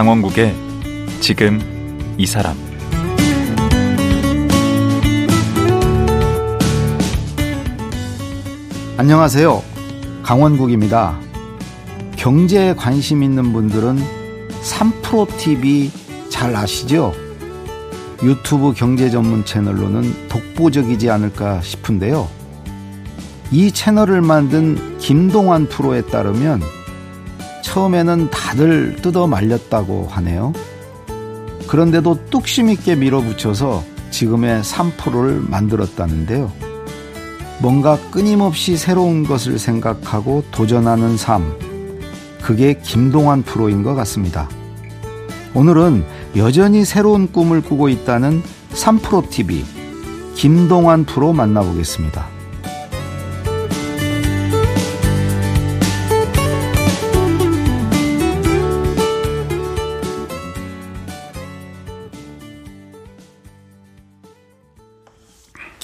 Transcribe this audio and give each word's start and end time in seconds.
강원국의 0.00 0.56
지금 1.20 1.60
이 2.16 2.24
사람 2.24 2.56
안녕하세요. 8.96 9.62
강원국입니다. 10.22 11.20
경제에 12.16 12.74
관심 12.76 13.22
있는 13.22 13.52
분들은 13.52 13.98
3프로TV 14.62 15.90
잘 16.30 16.56
아시죠? 16.56 17.12
유튜브 18.22 18.72
경제 18.72 19.10
전문 19.10 19.44
채널로는 19.44 20.30
독보적이지 20.30 21.10
않을까 21.10 21.60
싶은데요. 21.60 22.26
이 23.50 23.70
채널을 23.70 24.22
만든 24.22 24.96
김동완 24.96 25.68
프로에 25.68 26.00
따르면 26.06 26.79
처음에는 27.62 28.30
다들 28.30 28.96
뜯어 28.96 29.26
말렸다고 29.26 30.08
하네요. 30.10 30.52
그런데도 31.68 32.26
뚝심 32.30 32.68
있게 32.70 32.96
밀어붙여서 32.96 33.84
지금의 34.10 34.62
3%를 34.62 35.40
만들었다는데요. 35.40 36.52
뭔가 37.60 37.98
끊임없이 38.10 38.76
새로운 38.76 39.22
것을 39.22 39.58
생각하고 39.58 40.44
도전하는 40.50 41.16
삶. 41.16 41.58
그게 42.42 42.80
김동완 42.82 43.42
프로인 43.42 43.82
것 43.82 43.94
같습니다. 43.94 44.48
오늘은 45.54 46.04
여전히 46.36 46.84
새로운 46.84 47.30
꿈을 47.30 47.60
꾸고 47.60 47.88
있다는 47.88 48.42
3프로TV 48.72 49.62
김동완 50.34 51.04
프로 51.04 51.32
만나보겠습니다. 51.32 52.29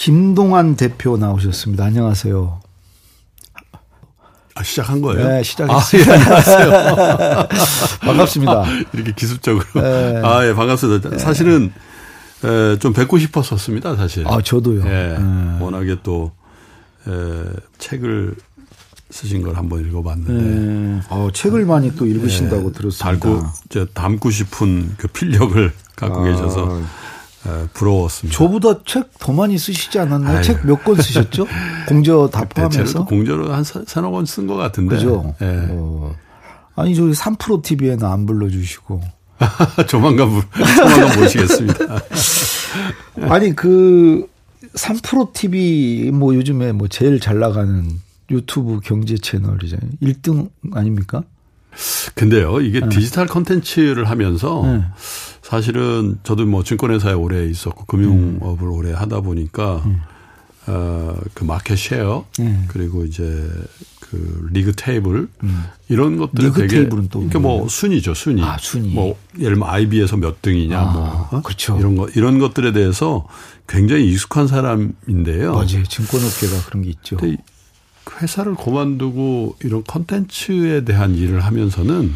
김동완 0.07 0.77
대표 0.77 1.17
나오셨습니다. 1.17 1.85
안녕하세요. 1.85 2.61
아, 4.55 4.63
시작한 4.63 5.03
거예요? 5.03 5.29
네, 5.29 5.43
시작했습니다. 5.43 6.13
아, 6.13 6.17
예, 6.17 6.23
안녕하세요. 6.23 7.48
반갑습니다. 8.07 8.65
이렇게 8.95 9.13
기습적으로. 9.17 9.65
네. 9.75 10.23
아, 10.25 10.47
예, 10.47 10.55
반갑습니다. 10.55 11.11
네. 11.11 11.19
사실은, 11.19 11.73
에, 12.45 12.79
좀 12.79 12.93
뵙고 12.93 13.19
싶었었습니다, 13.19 13.97
사실. 13.97 14.25
아, 14.29 14.41
저도요. 14.41 14.83
예. 14.83 15.19
네. 15.19 15.59
워낙에 15.59 15.97
또, 16.05 16.31
에, 17.09 17.43
책을 17.79 18.37
쓰신 19.11 19.43
걸 19.43 19.57
한번 19.57 19.85
읽어봤는데. 19.89 20.33
네. 20.33 21.01
어, 21.11 21.31
책을 21.35 21.65
많이 21.65 21.97
또 21.97 22.07
읽으신다고 22.07 22.69
예, 22.69 22.73
들었습니다. 22.73 23.05
달고, 23.05 23.45
이제 23.69 23.85
담고 23.93 24.31
싶은 24.31 24.95
그 24.98 25.09
필력을 25.09 25.73
갖고 25.97 26.20
아. 26.20 26.25
계셔서, 26.27 26.79
에, 26.79 26.85
부러웠습니다. 27.75 28.36
저보다 28.39 28.80
책 28.84 29.11
더 29.19 29.33
많이 29.33 29.58
쓰시지 29.58 29.98
않았나요? 29.98 30.42
책 30.42 30.64
몇 30.64 30.83
권 30.84 30.97
쓰셨죠? 30.97 31.47
공저 31.89 32.28
다 32.33 32.44
포함해서? 32.48 33.05
공저로 33.05 33.52
한 33.52 33.64
서- 33.64 33.84
서너 33.86 34.11
권 34.11 34.25
쓴 34.25 34.47
것 34.47 34.55
같은데. 34.56 34.97
그죠? 34.97 35.34
예. 35.42 35.67
어. 35.70 36.14
아니, 36.77 36.95
저기 36.95 37.12
3프로 37.12 37.62
TV에는 37.62 38.05
안 38.05 38.27
불러주시고. 38.27 39.01
조만간, 39.89 40.29
부- 40.30 40.42
조만간 40.77 41.18
모시겠습니다. 41.20 41.79
아니, 43.29 43.55
그, 43.55 44.27
3프로 44.74 45.33
TV, 45.33 46.11
뭐 46.12 46.35
요즘에 46.35 46.73
뭐 46.73 46.89
제일 46.89 47.18
잘 47.20 47.39
나가는 47.39 47.89
유튜브 48.30 48.80
경제 48.85 49.17
채널이잖아요. 49.17 49.90
1등 50.02 50.51
아닙니까? 50.73 51.23
근데요, 52.14 52.61
이게 52.61 52.80
디지털 52.89 53.27
컨텐츠를 53.27 54.08
하면서 54.08 54.62
네. 54.64 54.83
사실은 55.46 56.18
저도 56.24 56.45
뭐 56.45 56.64
증권회사에 56.64 57.12
오래 57.12 57.46
있었고 57.46 57.84
금융업을 57.84 58.68
오래 58.68 58.92
하다 58.92 59.20
보니까 59.20 59.80
어, 60.67 61.17
그 61.34 61.45
market 61.45 61.77
share 61.77 62.27
네. 62.40 62.64
그리고 62.67 63.05
이제 63.05 63.48
그 64.01 64.48
league 64.51 64.73
table 64.74 65.29
이런 65.89 66.17
것들을 66.17 66.48
리그 66.48 66.61
되게 66.62 66.77
table은 66.79 67.08
또 67.11 67.20
그러니까 67.20 67.39
뭐 67.39 67.68
순위죠, 67.68 68.14
순위. 68.14 68.42
아, 68.42 68.56
순위. 68.58 68.89
뭐 68.92 69.17
예를 69.39 69.55
들면 69.55 69.68
IB에서 69.68 70.17
몇 70.17 70.42
등이냐 70.42 70.80
아, 70.80 70.92
뭐 70.92 71.29
어? 71.30 71.42
그렇죠. 71.42 71.79
이런 71.79 71.95
거 71.95 72.08
이런 72.17 72.40
것들에 72.40 72.73
대해서 72.73 73.29
굉장히 73.68 74.11
익숙한 74.11 74.48
사람인데요. 74.48 75.52
맞아요. 75.52 75.85
증권업계가 75.85 76.67
그런 76.67 76.83
게 76.83 76.90
있죠. 76.90 77.18
그 77.18 77.36
회사를 78.20 78.56
그만두고 78.56 79.58
이런 79.62 79.85
컨텐츠에 79.85 80.85
대한 80.85 81.14
일을 81.14 81.45
하면서는 81.45 82.12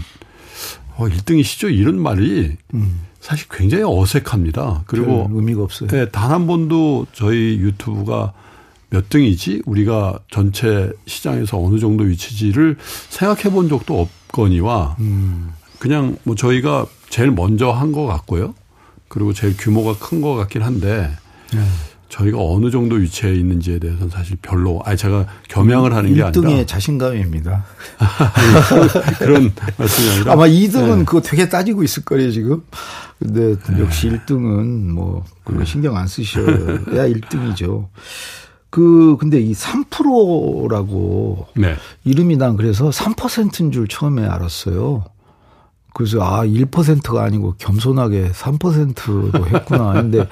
어, 0.97 1.07
1등이시죠? 1.07 1.73
이런 1.73 2.01
말이 2.01 2.57
음. 2.75 3.10
사실 3.21 3.47
굉장히 3.51 3.85
어색합니다. 3.87 4.83
그리고 4.87 5.29
별 5.29 5.37
의미가 5.37 5.63
없어요. 5.63 5.89
네, 5.89 6.09
단 6.09 6.31
한 6.31 6.47
번도 6.47 7.07
저희 7.13 7.59
유튜브가 7.59 8.33
몇 8.89 9.09
등이지? 9.09 9.63
우리가 9.67 10.19
전체 10.31 10.91
시장에서 11.07 11.63
어느 11.63 11.79
정도 11.79 12.05
위치지를 12.05 12.77
생각해 13.09 13.55
본 13.55 13.69
적도 13.69 14.01
없거니와 14.01 14.97
음. 15.01 15.51
그냥 15.79 16.17
뭐 16.25 16.35
저희가 16.35 16.87
제일 17.09 17.31
먼저 17.31 17.71
한 17.71 17.93
것 17.93 18.07
같고요. 18.07 18.55
그리고 19.09 19.33
제일 19.33 19.57
규모가 19.57 19.99
큰 19.99 20.21
것 20.21 20.35
같긴 20.35 20.63
한데 20.63 21.11
네. 21.53 21.61
저희가 22.09 22.39
어느 22.41 22.71
정도 22.71 22.97
위치에 22.97 23.35
있는지에 23.35 23.79
대해서는 23.79 24.09
사실 24.11 24.37
별로 24.43 24.81
아니 24.85 24.97
제가 24.97 25.27
겸양을 25.49 25.95
하는 25.95 26.15
게 26.15 26.21
1등의 26.23 26.45
아니라 26.47 26.67
자신감입니다. 26.67 27.65
그런 29.19 29.53
말씀이 29.79 30.11
아니라 30.11 30.33
아마 30.33 30.47
2등은 30.47 30.99
네. 30.99 31.05
그거 31.05 31.21
되게 31.21 31.49
따지고 31.49 31.83
있을 31.85 32.05
거예요, 32.05 32.31
지금. 32.33 32.63
근데 33.21 33.55
역시 33.79 34.09
1등은 34.09 34.89
뭐, 34.93 35.25
그거 35.45 35.65
신경 35.65 35.97
안 35.97 36.07
쓰셔야 36.07 36.47
1등이죠. 36.89 37.89
그, 38.71 39.17
근데 39.21 39.41
이 39.41 39.53
3%라고 39.53 41.47
네. 41.55 41.77
이름이 42.05 42.39
난 42.39 42.57
그래서 42.57 42.89
3%인 42.89 43.73
줄 43.73 43.87
처음에 43.89 44.27
알았어요. 44.27 45.05
그래서 45.93 46.21
아, 46.23 46.47
1%가 46.47 47.23
아니고 47.23 47.57
겸손하게 47.59 48.31
3%로 48.31 49.47
했구나. 49.47 49.93
근데 49.95 50.27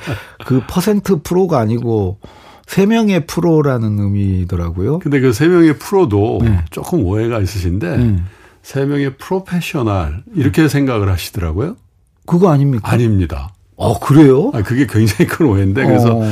그 0.47 0.63
퍼센트 0.67 1.21
프로가 1.21 1.59
아니고 1.59 2.19
3명의 2.67 3.27
프로라는 3.27 3.99
의미더라고요. 3.99 5.01
근데 5.01 5.21
그세 5.21 5.49
명의 5.49 5.79
프로도 5.79 6.39
네. 6.43 6.65
조금 6.71 7.05
오해가 7.05 7.41
있으신데 7.41 7.97
네. 7.97 8.23
세 8.63 8.85
명의 8.85 9.17
프로페셔널 9.17 10.23
이렇게 10.35 10.69
생각을 10.69 11.11
하시더라고요. 11.11 11.77
그거 12.29 12.51
아닙니까? 12.51 12.91
아닙니다. 12.93 13.53
어, 13.77 13.99
그래요? 13.99 14.51
아, 14.55 14.63
그게 14.63 14.87
굉장히 14.87 15.27
큰 15.27 15.47
오해인데 15.47 15.85
그래서 15.85 16.17
어. 16.17 16.25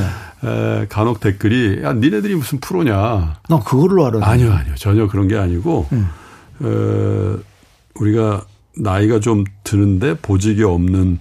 에, 0.45 0.87
간혹 0.89 1.21
댓글이 1.21 1.83
야 1.83 1.93
니네들이 1.95 2.35
무슨 2.35 2.61
프로냐? 2.61 3.37
난 3.49 3.61
그걸로 3.65 4.05
알았는데. 4.05 4.27
아니요, 4.27 4.53
아니요. 4.53 4.75
전혀 4.77 5.07
그런 5.09 5.27
게 5.29 5.37
아니고, 5.37 5.87
음. 5.93 6.09
어, 6.61 7.39
우리가 7.95 8.45
나이가 8.79 9.21
좀 9.21 9.45
드는데 9.65 10.15
보직이 10.21 10.63
없는 10.63 11.19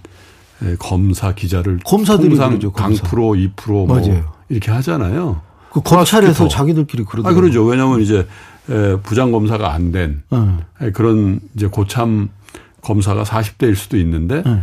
에, 0.62 0.76
검사 0.78 1.34
기자를 1.34 1.78
검사들이 1.84 2.36
그러죠, 2.36 2.72
검사. 2.72 3.02
강프로, 3.02 3.32
2%뭐 3.32 3.86
맞아요. 3.86 4.32
이렇게 4.48 4.70
하잖아요. 4.72 5.40
그 5.70 5.80
검찰에서. 5.80 6.48
자기들끼리 6.48 7.04
그러더라고요. 7.04 7.30
아, 7.30 7.40
그러죠. 7.40 7.64
왜냐하면 7.64 8.00
이제 8.00 8.26
에, 8.68 8.96
부장 9.02 9.32
검사가 9.32 9.72
안된 9.72 10.22
응. 10.32 10.58
그런 10.92 11.40
이제 11.54 11.66
고참 11.66 12.28
검사가 12.82 13.24
40대일 13.24 13.74
수도 13.74 13.96
있는데 13.98 14.42
응. 14.46 14.62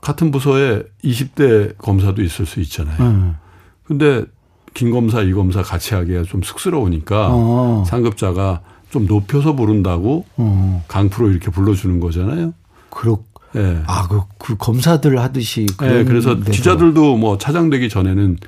같은 0.00 0.30
부서에 0.30 0.82
20대 1.04 1.76
검사도 1.78 2.22
있을 2.22 2.46
수 2.46 2.60
있잖아요. 2.60 2.96
응. 3.00 3.36
근데 3.84 4.24
김 4.74 4.90
검사, 4.90 5.22
이 5.22 5.32
검사 5.32 5.62
같이 5.62 5.94
하기가 5.94 6.22
좀 6.22 6.42
쑥스러우니까 6.42 7.28
어. 7.30 7.84
상급자가 7.86 8.62
좀 8.90 9.06
높여서 9.06 9.54
부른다고 9.54 10.24
어. 10.36 10.84
강프로 10.88 11.30
이렇게 11.30 11.50
불러주는 11.50 12.00
거잖아요. 12.00 12.54
그렇. 12.90 13.18
예. 13.56 13.82
아, 13.86 14.06
그, 14.06 14.22
그 14.38 14.56
검사들 14.56 15.18
하듯이. 15.18 15.66
예, 15.82 16.04
그래서 16.04 16.38
데서. 16.38 16.52
기자들도 16.52 17.16
뭐 17.16 17.36
차장되기 17.36 17.88
전에는 17.88 18.38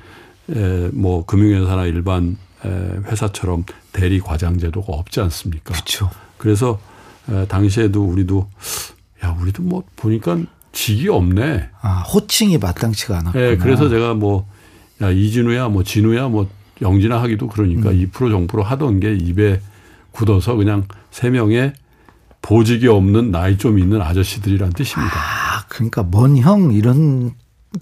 에, 0.55 0.89
뭐 0.93 1.25
금융회사나 1.25 1.85
일반 1.85 2.37
에, 2.65 2.69
회사처럼 3.05 3.65
대리 3.91 4.21
과장 4.21 4.57
제도가 4.57 4.93
없지 4.93 5.19
않습니까? 5.19 5.73
그쵸. 5.73 6.09
그래서 6.37 6.79
에, 7.29 7.45
당시에도 7.47 8.01
우리도 8.01 8.49
야 9.25 9.35
우리도 9.41 9.63
뭐 9.63 9.83
보니까 9.97 10.37
직이 10.73 11.07
없네. 11.07 11.69
아, 11.81 12.01
호칭이 12.01 12.57
마땅치가 12.57 13.19
않았구나. 13.19 13.43
예, 13.45 13.55
그래서 13.57 13.87
제가 13.87 14.13
뭐 14.15 14.45
야 15.01 15.09
이진우야 15.11 15.69
뭐 15.69 15.83
진우야 15.83 16.27
뭐 16.29 16.47
영진아 16.81 17.21
하기도 17.21 17.47
그러니까 17.47 17.89
음. 17.89 18.09
2% 18.11 18.31
정프로 18.31 18.63
하던 18.63 18.99
게 18.99 19.13
입에 19.13 19.59
굳어서 20.11 20.55
그냥 20.55 20.85
세 21.11 21.29
명의 21.29 21.73
보직이 22.41 22.87
없는 22.87 23.31
나이 23.31 23.57
좀 23.57 23.79
있는 23.79 24.01
아저씨들이란 24.01 24.71
뜻입니다. 24.71 25.13
아, 25.15 25.63
그러니까 25.69 26.03
먼 26.03 26.37
형 26.37 26.71
이런 26.71 27.31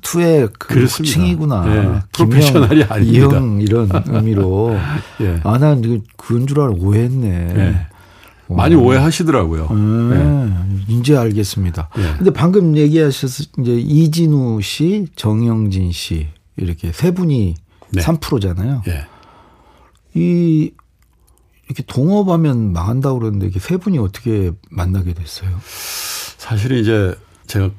투의 0.01 0.47
그 0.57 0.67
그렇습니다. 0.75 1.19
호칭이구나. 1.19 1.65
예, 1.75 1.99
프로페셔널이 2.13 2.83
아닙니다. 2.85 3.17
이형 3.27 3.61
이런 3.61 3.89
의미로. 4.07 4.77
예. 5.21 5.39
아, 5.43 5.57
난 5.57 6.01
그건 6.15 6.47
줄 6.47 6.61
알고 6.61 6.87
오해했네. 6.87 7.53
예. 7.55 7.87
많이 8.55 8.75
오해하시더라고요. 8.75 9.67
음, 9.71 10.85
네. 10.87 10.95
이제 10.95 11.15
알겠습니다. 11.15 11.89
네. 11.95 12.13
근데 12.17 12.31
방금 12.31 12.75
얘기하셔서 12.77 13.43
이제 13.59 13.75
이진우 13.79 14.61
씨, 14.61 15.07
정영진 15.15 15.91
씨 15.91 16.27
이렇게 16.57 16.91
세 16.91 17.11
분이 17.11 17.55
네. 17.93 18.01
3%잖아요. 18.01 18.81
네. 18.85 19.05
이 20.13 20.71
이렇게 21.65 21.83
동업하면 21.87 22.73
망한다고 22.73 23.19
그러는데 23.19 23.47
이게 23.47 23.59
세 23.59 23.77
분이 23.77 23.97
어떻게 23.97 24.51
만나게 24.69 25.13
됐어요? 25.13 25.49
사실은 26.37 26.79
이제 26.79 27.15
제가 27.47 27.69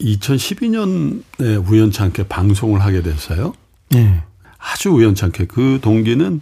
2012년에 0.00 1.68
우연찮게 1.68 2.28
방송을 2.28 2.80
하게 2.80 3.02
됐어요. 3.02 3.52
네. 3.90 4.22
아주 4.58 4.90
우연찮게 4.90 5.46
그 5.46 5.80
동기는 5.82 6.40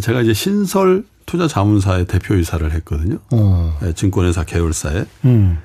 제가 0.00 0.20
이제 0.22 0.34
신설 0.34 1.04
투자 1.26 1.48
자문사의 1.48 2.06
대표이사를 2.06 2.72
했거든요. 2.72 3.18
어. 3.32 3.76
증권회사 3.94 4.44
계열사에. 4.44 5.04
음. 5.24 5.58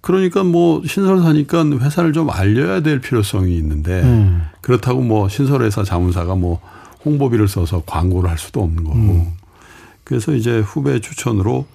그러니까 0.00 0.42
뭐 0.44 0.82
신설사니까 0.86 1.64
회사를 1.80 2.12
좀 2.12 2.30
알려야 2.30 2.80
될 2.80 3.00
필요성이 3.00 3.56
있는데 3.58 4.02
음. 4.02 4.42
그렇다고 4.62 5.02
뭐 5.02 5.28
신설회사 5.28 5.84
자문사가 5.84 6.34
뭐 6.34 6.60
홍보비를 7.04 7.48
써서 7.48 7.82
광고를 7.86 8.30
할 8.30 8.38
수도 8.38 8.62
없는 8.62 8.84
거고. 8.84 8.96
음. 8.96 9.26
그래서 10.04 10.32
이제 10.34 10.60
후배 10.60 11.00
추천으로 11.00 11.66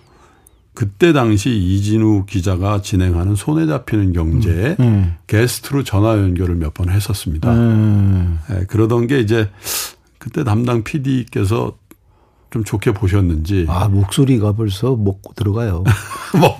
그때 0.74 1.12
당시 1.12 1.50
이진우 1.52 2.26
기자가 2.26 2.82
진행하는 2.82 3.36
손에 3.36 3.68
잡히는 3.68 4.14
경제에 4.14 4.78
음. 4.80 4.84
음. 4.86 5.16
게스트로 5.28 5.84
전화 5.84 6.12
연결을 6.18 6.56
몇 6.56 6.74
번 6.74 6.90
했었습니다. 6.90 7.52
음. 7.54 8.40
네, 8.50 8.66
그러던 8.68 9.08
게 9.08 9.20
이제 9.20 9.50
그때 10.18 10.46
담당 10.46 10.84
PD께서 10.84 11.74
좀 12.52 12.66
좋게 12.66 12.92
보셨는지. 12.92 13.66
아, 13.70 13.88
목소리가 13.88 14.52
벌써 14.52 14.96
먹고 14.96 15.34
들어가요. 15.34 15.84
먹고. 16.40 16.60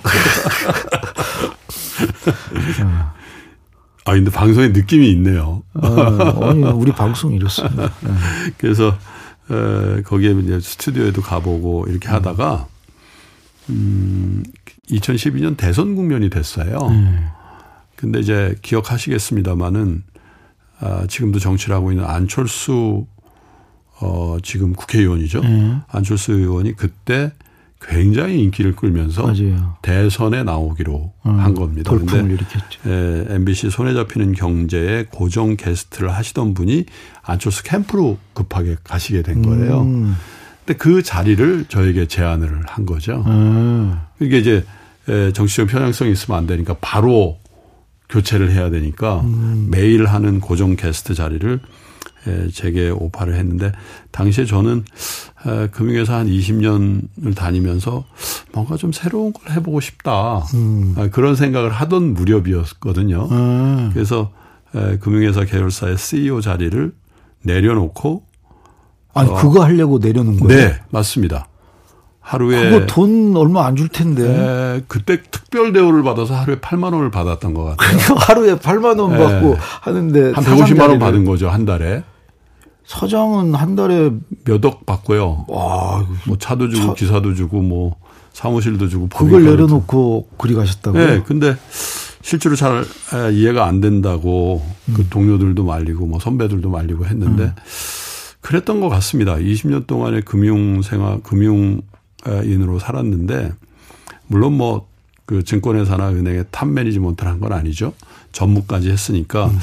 아, 4.04 4.12
근데 4.14 4.30
방송에 4.30 4.68
느낌이 4.68 5.10
있네요. 5.12 5.62
아, 5.74 6.48
아니, 6.48 6.64
우리 6.64 6.92
방송 6.92 7.34
이렇습니다. 7.34 7.92
네. 8.00 8.10
그래서, 8.58 8.96
에, 9.50 10.02
거기에 10.02 10.32
이제 10.32 10.58
스튜디오에도 10.60 11.20
가보고 11.20 11.84
이렇게 11.88 12.08
하다가, 12.08 12.66
음, 13.68 14.42
2012년 14.90 15.56
대선 15.56 15.94
국면이 15.94 16.30
됐어요. 16.30 16.78
음. 16.88 17.28
근데 17.96 18.18
이제 18.18 18.56
기억하시겠습니다마는, 18.62 20.02
아, 20.80 21.06
지금도 21.06 21.38
정치를 21.38 21.76
하고 21.76 21.92
있는 21.92 22.04
안철수, 22.06 23.06
어, 24.02 24.36
지금 24.42 24.72
국회의원이죠. 24.72 25.40
음. 25.40 25.80
안철수 25.88 26.32
의원이 26.32 26.74
그때 26.74 27.32
굉장히 27.80 28.40
인기를 28.42 28.76
끌면서 28.76 29.22
맞아요. 29.22 29.76
대선에 29.82 30.42
나오기로 30.44 31.12
음, 31.26 31.40
한 31.40 31.54
겁니다. 31.54 31.90
돌풍을 31.90 32.30
일으켰죠. 32.30 32.80
예, 32.86 33.26
MBC 33.34 33.70
손에 33.70 33.94
잡히는 33.94 34.32
경제에 34.32 35.06
고정 35.10 35.56
게스트를 35.56 36.12
하시던 36.12 36.54
분이 36.54 36.86
안철수 37.22 37.62
캠프로 37.64 38.18
급하게 38.34 38.76
가시게 38.84 39.22
된 39.22 39.42
거예요. 39.42 39.82
음. 39.82 40.16
근데 40.64 40.78
그 40.78 41.02
자리를 41.02 41.66
저에게 41.68 42.06
제안을 42.06 42.62
한 42.66 42.86
거죠. 42.86 43.24
음. 43.26 43.98
이게 44.20 44.38
이제 44.38 44.64
정치적 45.34 45.66
편향성이 45.68 46.12
있으면 46.12 46.38
안 46.38 46.46
되니까 46.46 46.76
바로 46.80 47.38
교체를 48.08 48.52
해야 48.52 48.70
되니까 48.70 49.22
음. 49.22 49.68
매일 49.70 50.06
하는 50.06 50.38
고정 50.40 50.76
게스트 50.76 51.14
자리를 51.14 51.58
제게 52.52 52.90
오파를 52.90 53.34
했는데 53.34 53.72
당시에 54.10 54.44
저는 54.44 54.84
금융회사 55.72 56.16
한 56.16 56.26
20년을 56.28 57.34
다니면서 57.34 58.04
뭔가 58.52 58.76
좀 58.76 58.92
새로운 58.92 59.32
걸 59.32 59.56
해보고 59.56 59.80
싶다 59.80 60.38
음. 60.54 60.94
아, 60.96 61.08
그런 61.08 61.34
생각을 61.36 61.70
하던 61.70 62.14
무렵이었거든요. 62.14 63.28
음. 63.30 63.90
그래서 63.92 64.30
금융회사 65.00 65.44
계열사의 65.44 65.98
CEO 65.98 66.40
자리를 66.40 66.92
내려놓고 67.42 68.22
아니 69.14 69.28
어, 69.30 69.34
그거 69.34 69.62
하려고 69.64 69.98
내려놓은 69.98 70.38
거예요? 70.40 70.68
네, 70.68 70.80
맞습니다. 70.90 71.48
하루에 72.20 72.70
그거 72.70 72.86
돈 72.86 73.36
얼마 73.36 73.66
안 73.66 73.74
줄 73.76 73.88
텐데. 73.88 74.22
에, 74.24 74.82
그때 74.86 75.20
특별 75.28 75.72
대우를 75.72 76.04
받아서 76.04 76.34
하루에 76.36 76.56
8만 76.60 76.94
원을 76.94 77.10
받았던 77.10 77.52
것 77.52 77.64
같아요. 77.76 77.98
하루에 78.16 78.54
8만 78.54 79.00
원 79.00 79.10
받고 79.18 79.54
에, 79.54 79.56
하는데 79.80 80.32
한 80.32 80.44
150만 80.44 80.88
원 80.88 80.98
받은 81.00 81.24
거죠 81.24 81.50
한 81.50 81.64
달에. 81.66 82.04
사장은 82.92 83.54
한 83.54 83.74
달에 83.74 84.10
몇 84.44 84.64
억 84.64 84.84
받고요. 84.86 85.46
와, 85.48 86.06
뭐 86.26 86.36
차도 86.38 86.68
주고 86.68 86.88
차... 86.88 86.94
기사도 86.94 87.34
주고 87.34 87.62
뭐 87.62 87.96
사무실도 88.32 88.88
주고 88.88 89.08
그걸 89.08 89.44
내려놓고 89.44 90.28
그리 90.38 90.54
가셨다고요? 90.54 91.06
네, 91.06 91.22
근데 91.26 91.56
실제로 92.22 92.54
잘 92.54 92.84
이해가 93.32 93.66
안 93.66 93.80
된다고 93.80 94.62
그 94.86 94.90
음. 94.90 94.94
그 94.94 95.08
동료들도 95.08 95.64
말리고 95.64 96.06
뭐 96.06 96.20
선배들도 96.20 96.68
말리고 96.70 97.06
했는데 97.06 97.44
음. 97.44 97.52
그랬던 98.40 98.80
것 98.80 98.88
같습니다. 98.88 99.36
20년 99.36 99.86
동안의 99.86 100.22
금융 100.22 100.82
생활, 100.82 101.20
금융인으로 101.22 102.78
살았는데 102.78 103.52
물론 104.28 104.54
뭐 104.56 104.92
그 105.24 105.42
증권회사나 105.44 106.10
은행의 106.10 106.46
top 106.50 106.68
management를 106.68 107.30
한 107.30 107.40
건 107.40 107.52
아니죠. 107.52 107.94
전무까지 108.32 108.90
했으니까 108.90 109.46
음. 109.46 109.58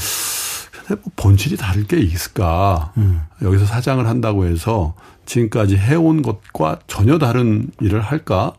본질이 1.16 1.58
다를 1.58 1.86
게 1.86 1.98
있을까? 2.00 2.94
음. 2.98 3.22
여기서 3.42 3.66
사장을 3.66 4.06
한다고 4.08 4.46
해서 4.46 4.96
지금까지 5.26 5.78
해온 5.78 6.22
것과 6.22 6.80
전혀 6.88 7.18
다른 7.18 7.70
일을 7.80 8.02
할까? 8.02 8.54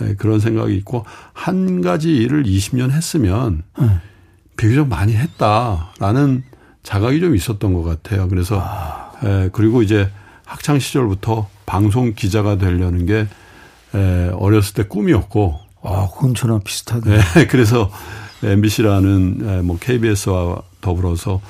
예, 0.00 0.14
그런 0.14 0.40
생각이 0.40 0.74
있고 0.76 1.04
한 1.32 1.80
가지 1.80 2.14
일을 2.14 2.44
20년 2.44 2.90
했으면 2.90 3.62
음. 3.80 4.00
비교적 4.56 4.88
많이 4.88 5.14
했다라는 5.14 6.44
자각이 6.82 7.20
좀 7.20 7.34
있었던 7.36 7.74
것 7.74 7.82
같아요. 7.82 8.28
그래서 8.28 8.60
아. 8.62 9.12
예, 9.24 9.50
그리고 9.52 9.82
이제 9.82 10.10
학창 10.44 10.78
시절부터 10.78 11.48
방송 11.66 12.14
기자가 12.14 12.56
되려는 12.56 13.04
게 13.06 13.26
예, 13.94 14.30
어렸을 14.34 14.74
때 14.74 14.82
꿈이었고. 14.84 15.58
아, 15.82 16.08
그건 16.12 16.34
저랑 16.34 16.62
비슷하네. 16.64 17.18
예, 17.36 17.46
그래서 17.50 17.90
MBC라는 18.42 19.38
예, 19.42 19.62
뭐 19.62 19.78
KBS와 19.78 20.62
더불어서 20.80 21.40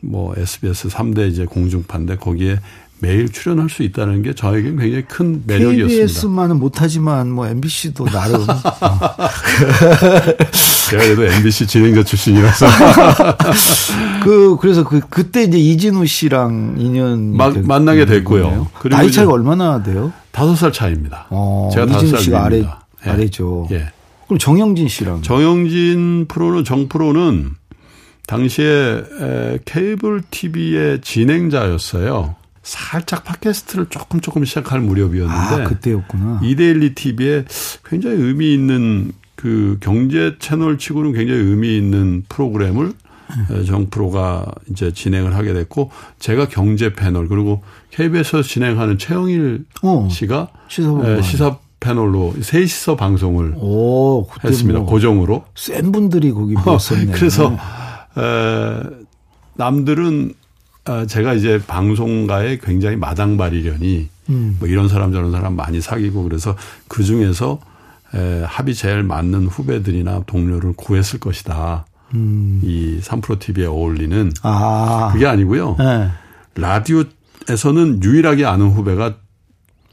뭐 0.00 0.34
SBS 0.36 0.88
3대 0.88 1.30
이제 1.30 1.44
공중파인데 1.44 2.16
거기에 2.16 2.58
매일 3.00 3.28
출연할 3.28 3.70
수 3.70 3.84
있다는 3.84 4.22
게 4.22 4.34
저에겐 4.34 4.76
굉장히 4.76 5.04
큰 5.04 5.42
매력이었습니다. 5.46 6.06
KBS만은 6.06 6.58
못하지만 6.58 7.30
뭐 7.30 7.46
MBC도 7.46 8.06
나름. 8.06 8.40
제가 10.90 11.04
그래도 11.04 11.24
MBC 11.24 11.66
진행자 11.66 12.02
출신이라서. 12.02 12.66
그 14.24 14.56
그래서 14.60 14.84
그 14.84 15.00
그때 15.08 15.44
이제 15.44 15.58
이진우 15.58 16.06
씨랑 16.06 16.76
인연 16.78 17.36
마, 17.36 17.50
만나게 17.50 18.06
됐고요. 18.06 18.68
그리고 18.80 18.96
나이 18.96 19.12
차이가 19.12 19.32
얼마나 19.32 19.82
돼요? 19.82 20.12
다섯 20.32 20.56
살 20.56 20.72
차이입니다. 20.72 21.26
어, 21.30 21.70
제가 21.72 21.86
다섯 21.86 22.06
살 22.06 22.20
씨가 22.20 22.44
아래 22.44 22.58
예. 22.58 23.10
아래죠. 23.10 23.68
예. 23.70 23.90
그럼 24.26 24.38
정영진 24.38 24.88
씨랑 24.88 25.22
정영진 25.22 26.26
프로는 26.28 26.64
정 26.64 26.88
프로는 26.88 27.52
당시에 28.28 29.58
케이블 29.64 30.20
TV의 30.30 31.00
진행자였어요. 31.00 32.36
살짝 32.62 33.24
팟캐스트를 33.24 33.86
조금 33.88 34.20
조금 34.20 34.44
시작할 34.44 34.80
무렵이었는데 34.80 35.62
아, 35.62 35.64
그때였구나. 35.64 36.40
이데일리 36.44 36.94
TV에 36.94 37.46
굉장히 37.84 38.16
의미 38.16 38.52
있는 38.52 39.12
그 39.34 39.78
경제 39.80 40.36
채널 40.38 40.76
치고는 40.76 41.12
굉장히 41.14 41.40
의미 41.40 41.78
있는 41.78 42.24
프로그램을 42.28 42.92
네. 43.48 43.64
정 43.64 43.88
프로가 43.88 44.44
이제 44.70 44.92
진행을 44.92 45.34
하게 45.34 45.54
됐고 45.54 45.90
제가 46.18 46.48
경제 46.48 46.92
패널 46.92 47.28
그리고 47.28 47.62
KBS에서 47.92 48.42
진행하는 48.42 48.98
최영일 48.98 49.64
어, 49.82 50.08
씨가 50.10 50.48
시사, 50.68 51.22
시사 51.22 51.58
패널로 51.80 52.34
셋이서 52.42 52.96
방송을 52.96 53.54
오, 53.56 54.26
했습니다. 54.44 54.80
뭐 54.80 54.88
고정으로. 54.88 55.44
센 55.54 55.92
분들이 55.92 56.32
거기 56.32 56.52
모였었네요. 56.64 57.12
그래서 57.14 57.56
에, 58.18 58.82
남들은 59.54 60.32
어, 60.88 61.06
제가 61.06 61.34
이제 61.34 61.60
방송가에 61.66 62.58
굉장히 62.58 62.96
마당발이려니 62.96 64.08
음. 64.30 64.56
뭐 64.58 64.68
이런 64.68 64.88
사람 64.88 65.12
저런 65.12 65.32
사람 65.32 65.56
많이 65.56 65.80
사귀고 65.80 66.22
그래서 66.24 66.56
그 66.88 67.02
중에서 67.02 67.60
에, 68.14 68.42
합이 68.44 68.74
제일 68.74 69.02
맞는 69.02 69.46
후배들이나 69.46 70.22
동료를 70.26 70.72
구했을 70.76 71.20
것이다. 71.20 71.84
음. 72.14 72.60
이 72.64 73.00
3프로 73.02 73.38
TV에 73.38 73.66
어울리는 73.66 74.32
아. 74.42 75.10
그게 75.12 75.26
아니고요. 75.26 75.76
네. 75.78 76.10
라디오에서는 76.54 78.02
유일하게 78.02 78.46
아는 78.46 78.70
후배가 78.70 79.16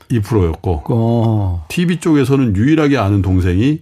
2%였고 0.10 0.84
어. 0.90 1.66
TV 1.68 2.00
쪽에서는 2.00 2.56
유일하게 2.56 2.98
아는 2.98 3.22
동생이 3.22 3.80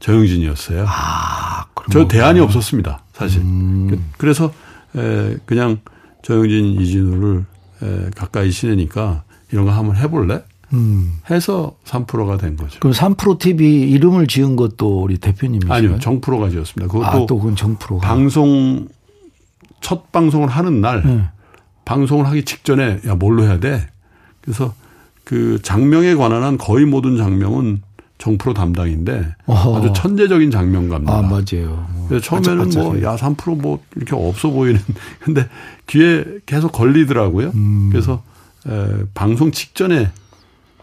정영진이었어요. 0.00 0.84
아, 0.88 1.53
저 1.90 2.08
대안이 2.08 2.40
없었습니다. 2.40 3.02
사실. 3.12 3.40
음. 3.42 3.88
그, 3.90 4.00
그래서 4.16 4.52
에, 4.96 5.36
그냥 5.44 5.78
조영진 6.22 6.80
이진우를 6.80 7.44
에, 7.82 8.10
가까이 8.16 8.50
지내니까 8.50 9.24
이런 9.52 9.64
거 9.64 9.72
한번 9.72 9.96
해볼래? 9.96 10.42
음. 10.72 11.18
해서 11.30 11.76
3%가 11.84 12.36
된 12.36 12.56
거죠. 12.56 12.80
그럼 12.80 12.92
3프로 12.92 13.38
TV 13.38 13.82
이름을 13.90 14.26
지은 14.26 14.56
것도 14.56 15.02
우리 15.02 15.18
대표님이시죠? 15.18 15.72
아니요, 15.72 15.98
정프로가 16.00 16.50
지었습니다. 16.50 16.90
그것도 16.92 17.06
아, 17.24 17.26
또 17.26 17.38
그건 17.38 17.54
정프로가. 17.54 18.06
방송 18.06 18.88
첫 19.80 20.10
방송을 20.10 20.48
하는 20.48 20.80
날 20.80 21.02
네. 21.04 21.24
방송을 21.84 22.26
하기 22.26 22.44
직전에 22.44 23.00
야 23.06 23.14
뭘로 23.14 23.44
해야 23.44 23.60
돼. 23.60 23.86
그래서 24.40 24.74
그 25.22 25.60
장명에 25.62 26.14
관한 26.14 26.42
한 26.42 26.58
거의 26.58 26.84
모든 26.86 27.16
장명은 27.16 27.82
정프로 28.18 28.54
담당인데 28.54 29.34
어허. 29.46 29.76
아주 29.78 29.92
천재적인 29.92 30.50
장명가입니다. 30.50 31.12
아, 31.12 31.22
맞아요. 31.22 31.86
그래서 32.08 32.24
처음에는 32.24 32.70
뭐, 32.70 33.02
야, 33.02 33.16
3%뭐 33.16 33.80
이렇게 33.96 34.14
없어 34.14 34.50
보이는. 34.50 34.80
근데 35.20 35.48
귀에 35.88 36.24
계속 36.46 36.72
걸리더라고요. 36.72 37.50
음. 37.54 37.90
그래서, 37.90 38.22
에, 38.68 39.04
방송 39.14 39.50
직전에, 39.50 40.10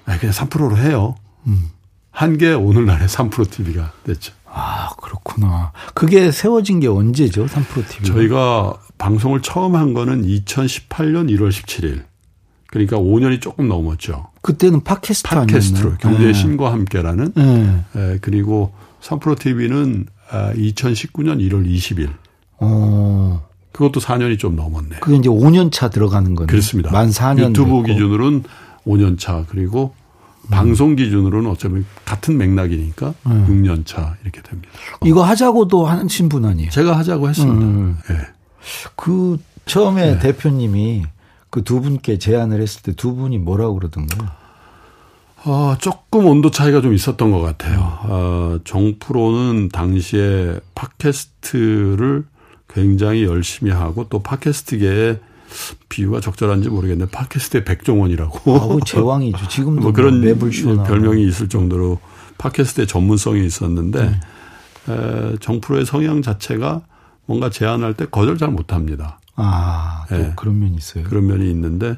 아, 0.06 0.18
그냥 0.20 0.34
3%로 0.34 0.78
해요. 0.78 1.16
음. 1.48 1.70
한게 2.12 2.54
오늘날의 2.54 3.08
3% 3.08 3.50
TV가 3.50 3.94
됐죠. 4.04 4.34
아, 4.46 4.90
그렇구나. 5.02 5.72
그게 5.94 6.32
세워진 6.32 6.82
게 6.82 6.88
언제죠? 6.88 7.46
3프로 7.46 7.88
TV. 7.88 8.06
저희가 8.06 8.78
방송을 8.98 9.42
처음 9.42 9.76
한 9.76 9.94
거는 9.94 10.24
2018년 10.24 11.30
1월 11.30 11.50
17일. 11.50 12.04
그러니까 12.72 12.98
5년이 12.98 13.42
조금 13.42 13.68
넘었죠. 13.68 14.28
그때는 14.42 14.84
팟캐스트 14.84 15.30
팟캐스트로 15.30 15.98
네. 16.18 16.34
신과 16.34 16.72
함께라는 16.72 17.34
네. 17.36 17.84
에, 17.96 18.18
그리고 18.22 18.74
3프로 19.02 19.38
TV는 19.38 20.08
아, 20.32 20.54
2019년 20.54 21.38
1월 21.40 21.68
20일. 21.68 22.10
어. 22.60 23.46
그것도 23.74 24.00
4년이 24.00 24.40
좀 24.40 24.56
넘었네. 24.56 24.98
그게 25.02 25.18
이제 25.18 25.30
5년 25.30 25.72
차 25.72 25.90
들어가는 25.90 26.34
거네요. 26.34 26.48
그렇습니다. 26.48 26.92
만 26.92 27.10
4년 27.10 27.50
유튜브 27.50 27.70
됐고. 27.70 27.84
기준으로는 27.84 28.44
5년 28.88 29.20
차 29.20 29.46
그리고 29.50 29.94
방송 30.50 30.96
기준으로는 30.96 31.50
어쩌면 31.50 31.86
같은 32.06 32.38
맥락이니까 32.38 33.14
음. 33.28 33.48
6년 33.50 33.86
차 33.86 34.16
이렇게 34.24 34.42
됩니다. 34.42 34.70
이거 35.06 35.24
하자고도 35.24 35.86
하신 35.86 36.30
분 36.30 36.46
아니에요? 36.46 36.70
제가 36.70 36.98
하자고 36.98 37.30
했습니다. 37.30 37.66
음. 37.66 37.98
예. 38.10 38.16
그 38.96 39.38
처음에 39.66 40.14
네. 40.14 40.20
대표님이 40.20 41.04
그 41.52 41.64
두 41.64 41.82
분께 41.82 42.18
제안을 42.18 42.62
했을 42.62 42.82
때 42.82 42.94
두 42.94 43.14
분이 43.16 43.38
뭐라고 43.38 43.76
그러던가요? 43.76 44.30
어, 45.44 45.76
조금 45.80 46.26
온도 46.28 46.52
차이가 46.52 46.82
좀 46.82 46.94
있었던 46.94 47.32
것 47.32 47.42
같아요. 47.42 48.00
어, 48.04 48.60
정프로는 48.64 49.70
당시에 49.70 50.60
팟캐스트를 50.76 52.26
굉장히 52.70 53.24
열심히 53.26 53.72
하고 53.72 54.08
또 54.08 54.22
팟캐스트계에 54.22 55.20
비유가 55.90 56.22
적절한지 56.22 56.70
모르겠는데 56.70 57.12
팟캐스트의 57.12 57.66
백종원이라고 57.66 58.58
아우 58.58 58.80
제왕이죠. 58.82 59.48
지금도 59.50 59.82
뭐 59.82 59.92
그런 59.92 60.22
매불쇼나 60.22 60.84
별명이 60.84 61.26
있을 61.28 61.50
정도로 61.50 62.00
팟캐스트의 62.38 62.88
전문성이 62.88 63.46
있었는데 63.46 64.20
네. 64.86 64.94
에, 64.94 65.36
정프로의 65.42 65.86
성향 65.86 66.22
자체가 66.22 66.82
뭔가 67.26 67.50
제안할 67.50 67.96
때 67.96 68.06
거절 68.06 68.38
잘 68.38 68.50
못합니다. 68.50 69.20
아, 69.36 70.06
또 70.10 70.16
네. 70.18 70.34
그런 70.36 70.60
면이 70.60 70.76
있어요. 70.76 71.04
그런 71.06 71.28
면이 71.28 71.50
있는데 71.52 71.98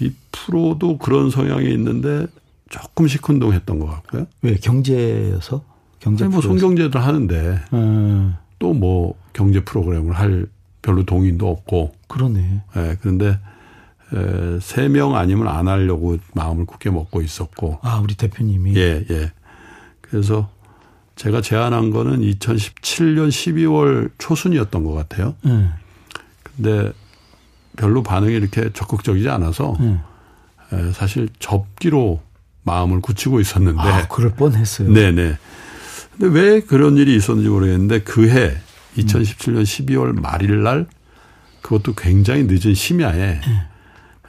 이 0.00 0.12
프로도 0.32 0.98
그런 0.98 1.30
성향이 1.30 1.70
있는데 1.72 2.26
조금 2.68 3.06
시큰둥했던 3.08 3.78
것 3.78 3.86
같고요. 3.86 4.26
왜 4.42 4.54
경제여서 4.56 5.62
경제 6.00 6.24
아니 6.24 6.32
뭐? 6.32 6.40
송경제들 6.42 7.00
하는데 7.02 7.60
음, 7.72 8.36
또뭐 8.58 9.14
경제 9.32 9.62
프로그램을 9.64 10.14
할 10.14 10.46
별로 10.82 11.04
동의도 11.04 11.48
없고 11.48 11.92
그러네. 12.08 12.62
예, 12.76 12.96
그런데 13.00 13.38
세 14.60 14.88
명 14.88 15.14
아니면 15.14 15.46
안 15.48 15.68
하려고 15.68 16.16
마음을 16.34 16.64
굳게 16.66 16.90
먹고 16.90 17.20
있었고 17.22 17.78
아, 17.82 18.00
우리 18.02 18.14
대표님이 18.16 18.74
예, 18.76 19.04
예. 19.10 19.30
그래서 20.00 20.48
제가 21.16 21.42
제안한 21.42 21.90
거는 21.90 22.20
2017년 22.22 23.28
12월 23.28 24.10
초순이었던 24.18 24.82
것 24.84 24.92
같아요. 24.94 25.34
예, 25.46 25.68
근데 26.60 26.92
별로 27.76 28.02
반응이 28.02 28.34
이렇게 28.34 28.70
적극적이지 28.72 29.28
않아서 29.28 29.76
예. 29.80 30.76
에, 30.76 30.92
사실 30.92 31.28
접기로 31.38 32.20
마음을 32.62 33.00
굳히고 33.00 33.40
있었는데. 33.40 33.80
아, 33.80 34.08
그럴 34.08 34.32
뻔했어요. 34.34 34.92
네네. 34.92 35.38
근데 36.18 36.40
왜 36.40 36.60
그런 36.60 36.96
일이 36.96 37.16
있었는지 37.16 37.48
모르겠는데 37.48 38.02
그해 38.02 38.56
2017년 38.98 39.62
12월 39.62 40.20
말일 40.20 40.62
날 40.62 40.86
그것도 41.62 41.94
굉장히 41.94 42.44
늦은 42.44 42.74
심야에 42.74 43.40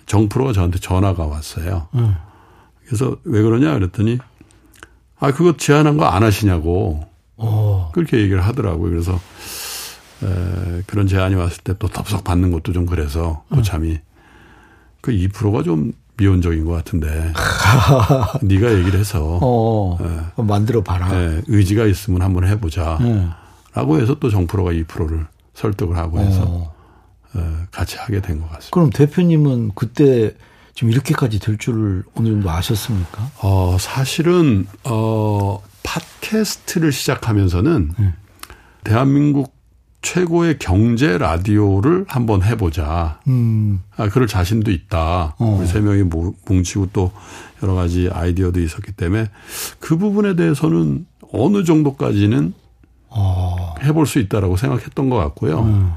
정프로가 0.05 0.53
저한테 0.53 0.79
전화가 0.79 1.25
왔어요. 1.25 1.87
음. 1.95 2.15
그래서 2.85 3.17
왜 3.23 3.41
그러냐 3.41 3.73
그랬더니 3.73 4.19
아 5.19 5.31
그거 5.31 5.55
제안한 5.57 5.97
거 5.97 6.05
안 6.05 6.23
하시냐고 6.23 7.07
어, 7.37 7.91
그렇게 7.93 8.17
얘기를 8.19 8.41
하더라고요. 8.45 8.89
그래서 8.89 9.19
에, 10.23 10.83
그런 10.87 11.07
제안이 11.07 11.35
왔을 11.35 11.63
때 11.63 11.73
또 11.79 11.87
덥석 11.87 12.23
받는 12.23 12.51
것도 12.51 12.73
좀 12.73 12.85
그래서 12.85 13.43
고참이 13.51 13.99
그 15.01 15.11
2%가 15.11 15.63
좀 15.63 15.93
미온적인 16.17 16.65
것 16.65 16.71
같은데 16.73 17.33
네가 18.43 18.73
얘기를 18.77 18.99
해서 18.99 19.39
어, 19.41 19.97
예. 20.01 20.41
만들어 20.43 20.83
봐라. 20.83 21.09
에, 21.13 21.41
의지가 21.47 21.85
있으면 21.85 22.21
한번 22.21 22.45
해보자. 22.47 22.99
예. 23.01 23.27
라고 23.73 23.99
해서 23.99 24.15
또 24.19 24.29
정프로가 24.29 24.71
2%를 24.71 25.25
설득을 25.55 25.97
하고 25.97 26.19
해서 26.19 26.43
어. 26.45 26.75
에, 27.35 27.39
같이 27.71 27.97
하게 27.97 28.21
된 28.21 28.39
것 28.41 28.47
같습니다. 28.49 28.69
그럼 28.71 28.89
대표님은 28.91 29.71
그때 29.73 30.35
지금 30.75 30.91
이렇게까지 30.91 31.39
될 31.39 31.57
줄을 31.57 32.03
어느 32.15 32.27
정도 32.27 32.49
아셨습니까? 32.51 33.31
어, 33.41 33.77
사실은, 33.79 34.67
어, 34.83 35.61
팟캐스트를 35.83 36.91
시작하면서는 36.91 37.93
네. 37.97 38.13
대한민국 38.83 39.53
최고의 40.01 40.57
경제 40.57 41.17
라디오를 41.17 42.05
한번 42.07 42.43
해보자. 42.43 43.19
음, 43.27 43.81
아, 43.97 44.09
그럴 44.09 44.27
자신도 44.27 44.71
있다. 44.71 45.35
어. 45.37 45.57
우리 45.59 45.67
세 45.67 45.79
명이 45.79 46.03
모- 46.03 46.33
뭉치고 46.47 46.89
또 46.91 47.11
여러 47.61 47.75
가지 47.75 48.09
아이디어도 48.11 48.59
있었기 48.59 48.93
때문에 48.93 49.29
그 49.79 49.97
부분에 49.97 50.35
대해서는 50.35 51.05
어느 51.33 51.63
정도까지는 51.63 52.53
어, 53.09 53.75
해볼 53.83 54.07
수 54.07 54.19
있다라고 54.19 54.57
생각했던 54.57 55.09
것 55.09 55.17
같고요. 55.17 55.59
음. 55.61 55.91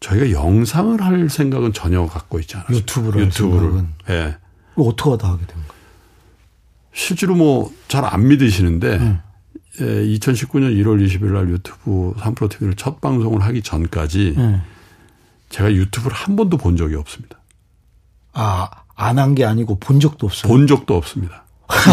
저희가 0.00 0.30
영상을 0.30 1.02
할 1.02 1.28
생각은 1.28 1.74
전혀 1.74 2.06
갖고 2.06 2.38
있지 2.40 2.56
않았어요. 2.56 2.76
유튜브를 2.78 3.24
할 3.24 3.32
생각은. 3.32 3.88
예. 4.08 4.36
이거 4.72 4.84
어떻게 4.84 5.10
하다 5.10 5.28
하게 5.28 5.44
된 5.46 5.56
거예요? 5.56 5.70
실제로 6.92 7.34
뭐 7.36 7.70
잘 7.88 8.04
안 8.06 8.26
믿으시는데 8.28 8.98
네. 8.98 9.18
예, 9.80 9.84
2019년 9.84 10.74
1월 10.82 11.04
20일 11.06 11.24
날 11.32 11.48
유튜브 11.50 12.12
3프로 12.18 12.50
TV를 12.50 12.74
첫 12.74 13.00
방송을 13.00 13.40
하기 13.42 13.62
전까지 13.62 14.34
예. 14.36 14.60
제가 15.48 15.72
유튜브를 15.72 16.16
한 16.16 16.36
번도 16.36 16.56
본 16.56 16.76
적이 16.76 16.96
없습니다. 16.96 17.38
아, 18.32 18.68
안 18.96 19.18
한 19.18 19.34
게 19.34 19.44
아니고 19.44 19.78
본 19.78 20.00
적도 20.00 20.26
없어요. 20.26 20.50
본 20.52 20.66
적도 20.66 20.96
없습니다. 20.96 21.44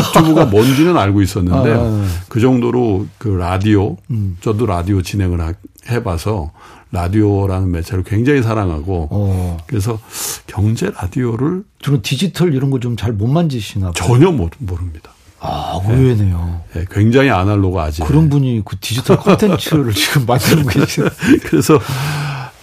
유튜브가 0.10 0.46
뭔지는 0.52 0.98
알고 0.98 1.22
있었는데요. 1.22 1.80
아. 1.82 2.08
그 2.30 2.40
정도로 2.40 3.08
그 3.20 3.28
라디오, 3.30 3.96
음. 4.10 4.38
저도 4.42 4.66
라디오 4.66 5.02
진행을 5.02 5.40
하- 5.40 5.54
해봐서 5.90 6.52
라디오라는 6.92 7.72
매체를 7.72 8.04
굉장히 8.04 8.42
사랑하고 8.42 9.08
어, 9.12 9.58
그래서 9.68 10.00
경제 10.48 10.90
라디오를 10.90 11.64
저는 11.82 12.02
디지털 12.02 12.54
이런 12.54 12.70
거 12.72 12.80
좀 12.80 12.96
잘 12.98 13.14
못 13.14 13.28
만지시나 13.28 13.92
봐요. 13.92 13.94
전혀 13.94 14.32
모- 14.32 14.50
모릅니다. 14.60 15.12
아, 15.40 15.80
의외네요. 15.88 16.62
예, 16.76 16.86
굉장히 16.90 17.30
아날로그 17.30 17.80
아재. 17.80 18.04
그런 18.04 18.30
분이 18.30 18.64
그 18.66 18.78
디지털 18.80 19.18
콘텐츠를 19.18 19.94
지금 19.94 20.26
만들고 20.26 20.68
계시는. 20.68 21.10
그래서 21.44 21.80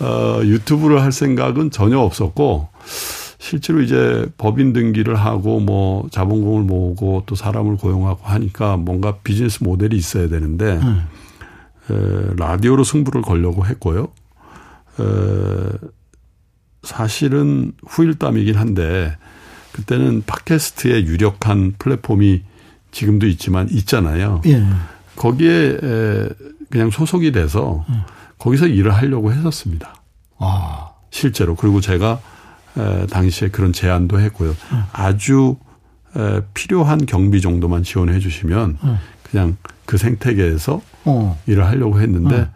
어, 0.00 0.40
유튜브를 0.43 1.00
할 1.02 1.12
생각은 1.12 1.71
전혀 1.71 1.99
없었고 1.99 2.69
실제로 3.38 3.81
이제 3.83 4.26
법인 4.38 4.73
등기를 4.73 5.16
하고 5.16 5.61
뭐 5.61 6.09
자본금을 6.11 6.62
모으고 6.62 7.25
또 7.26 7.35
사람을 7.35 7.76
고용하고 7.76 8.21
하니까 8.25 8.76
뭔가 8.76 9.19
비즈니스 9.23 9.62
모델이 9.62 9.97
있어야 9.97 10.28
되는데 10.28 10.78
음. 10.83 11.07
에, 11.90 12.35
라디오로 12.37 12.85
승부를 12.85 13.23
걸려고 13.23 13.66
했고요. 13.66 14.09
에, 15.00 15.04
사실은 16.83 17.73
후일담이긴 17.87 18.57
한데 18.57 19.16
그때는 19.73 20.23
팟캐스트의 20.26 21.07
유력한 21.07 21.75
플랫폼이 21.78 22.43
지금도 22.95 23.27
있지만 23.27 23.69
있잖아요. 23.71 24.41
예. 24.47 24.65
거기에 25.17 25.79
에, 25.83 26.29
그냥 26.71 26.91
소속이 26.91 27.33
돼서 27.33 27.85
거기서 28.39 28.69
일을 28.69 28.95
하려고 28.95 29.33
했었습니다. 29.33 29.95
아, 30.39 30.91
실제로. 31.11 31.57
그리고 31.57 31.81
제가 31.81 32.21
에, 32.79 33.07
당시에 33.07 33.49
그런 33.49 33.73
제안도 33.73 34.21
했고요. 34.21 34.55
아주 34.93 35.57
에, 36.17 36.41
필요한 36.55 37.05
경비 37.05 37.41
정도만 37.41 37.83
지원해 37.83 38.21
주시면 38.21 38.79
음. 38.83 38.99
그냥 39.25 39.57
그 39.87 39.99
생태계에서 39.99 40.81
어. 41.05 41.41
일을 41.47 41.67
하려고 41.67 42.01
했는데 42.01 42.49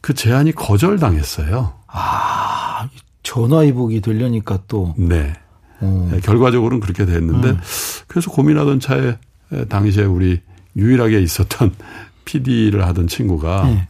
그 0.00 0.14
제안이 0.14 0.52
거절당했어요. 0.52 1.72
아, 1.86 2.88
전화위복이 3.22 4.00
되려니까 4.00 4.58
또, 4.66 4.94
네. 4.98 5.32
어. 5.80 6.10
예, 6.12 6.20
결과적으로는 6.20 6.80
그렇게 6.80 7.06
됐는데 7.06 7.50
음. 7.50 7.60
그래서 8.08 8.30
고민하던 8.30 8.80
차에 8.80 9.00
에, 9.08 9.18
당시에 9.68 10.04
우리 10.04 10.40
유일하게 10.76 11.20
있었던 11.22 11.72
PD를 12.24 12.84
하던 12.86 13.06
친구가 13.08 13.64
네. 13.68 13.88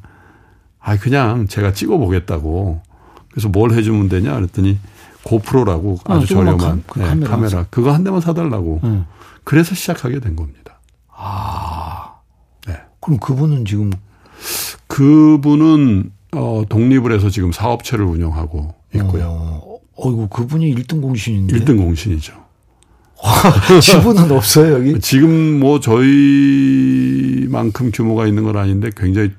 아 0.80 0.96
그냥 0.98 1.46
제가 1.46 1.72
찍어 1.72 1.96
보겠다고 1.98 2.82
그래서 3.30 3.48
뭘 3.48 3.72
해주면 3.72 4.08
되냐 4.08 4.34
그랬더니 4.34 4.78
고프로라고 5.22 5.98
아, 6.04 6.14
아주 6.16 6.26
조그만 6.26 6.58
저렴한 6.58 6.82
카- 6.86 6.92
그 6.92 7.00
예, 7.00 7.04
카메라. 7.06 7.30
카메라 7.30 7.66
그거 7.70 7.92
한 7.92 8.04
대만 8.04 8.20
사달라고 8.20 8.80
네. 8.82 9.02
그래서 9.44 9.74
시작하게 9.74 10.20
된 10.20 10.36
겁니다. 10.36 10.80
아. 11.16 12.16
네. 12.66 12.76
그럼 13.00 13.18
그분은 13.18 13.64
지금 13.64 13.90
그분은 14.86 16.10
어 16.32 16.64
독립을 16.68 17.12
해서 17.12 17.30
지금 17.30 17.52
사업체를 17.52 18.04
운영하고 18.04 18.74
있고요. 18.94 19.24
어, 19.28 19.78
어이구 19.96 20.28
그분이 20.28 20.74
1등 20.74 21.00
공신인데. 21.00 21.56
1등 21.60 21.78
공신이죠. 21.78 22.43
지분은 23.82 24.30
없어요 24.32 24.74
여기. 24.74 24.98
지금 25.00 25.60
뭐 25.60 25.80
저희만큼 25.80 27.90
규모가 27.92 28.26
있는 28.26 28.44
건 28.44 28.56
아닌데 28.56 28.90
굉장히 28.96 29.32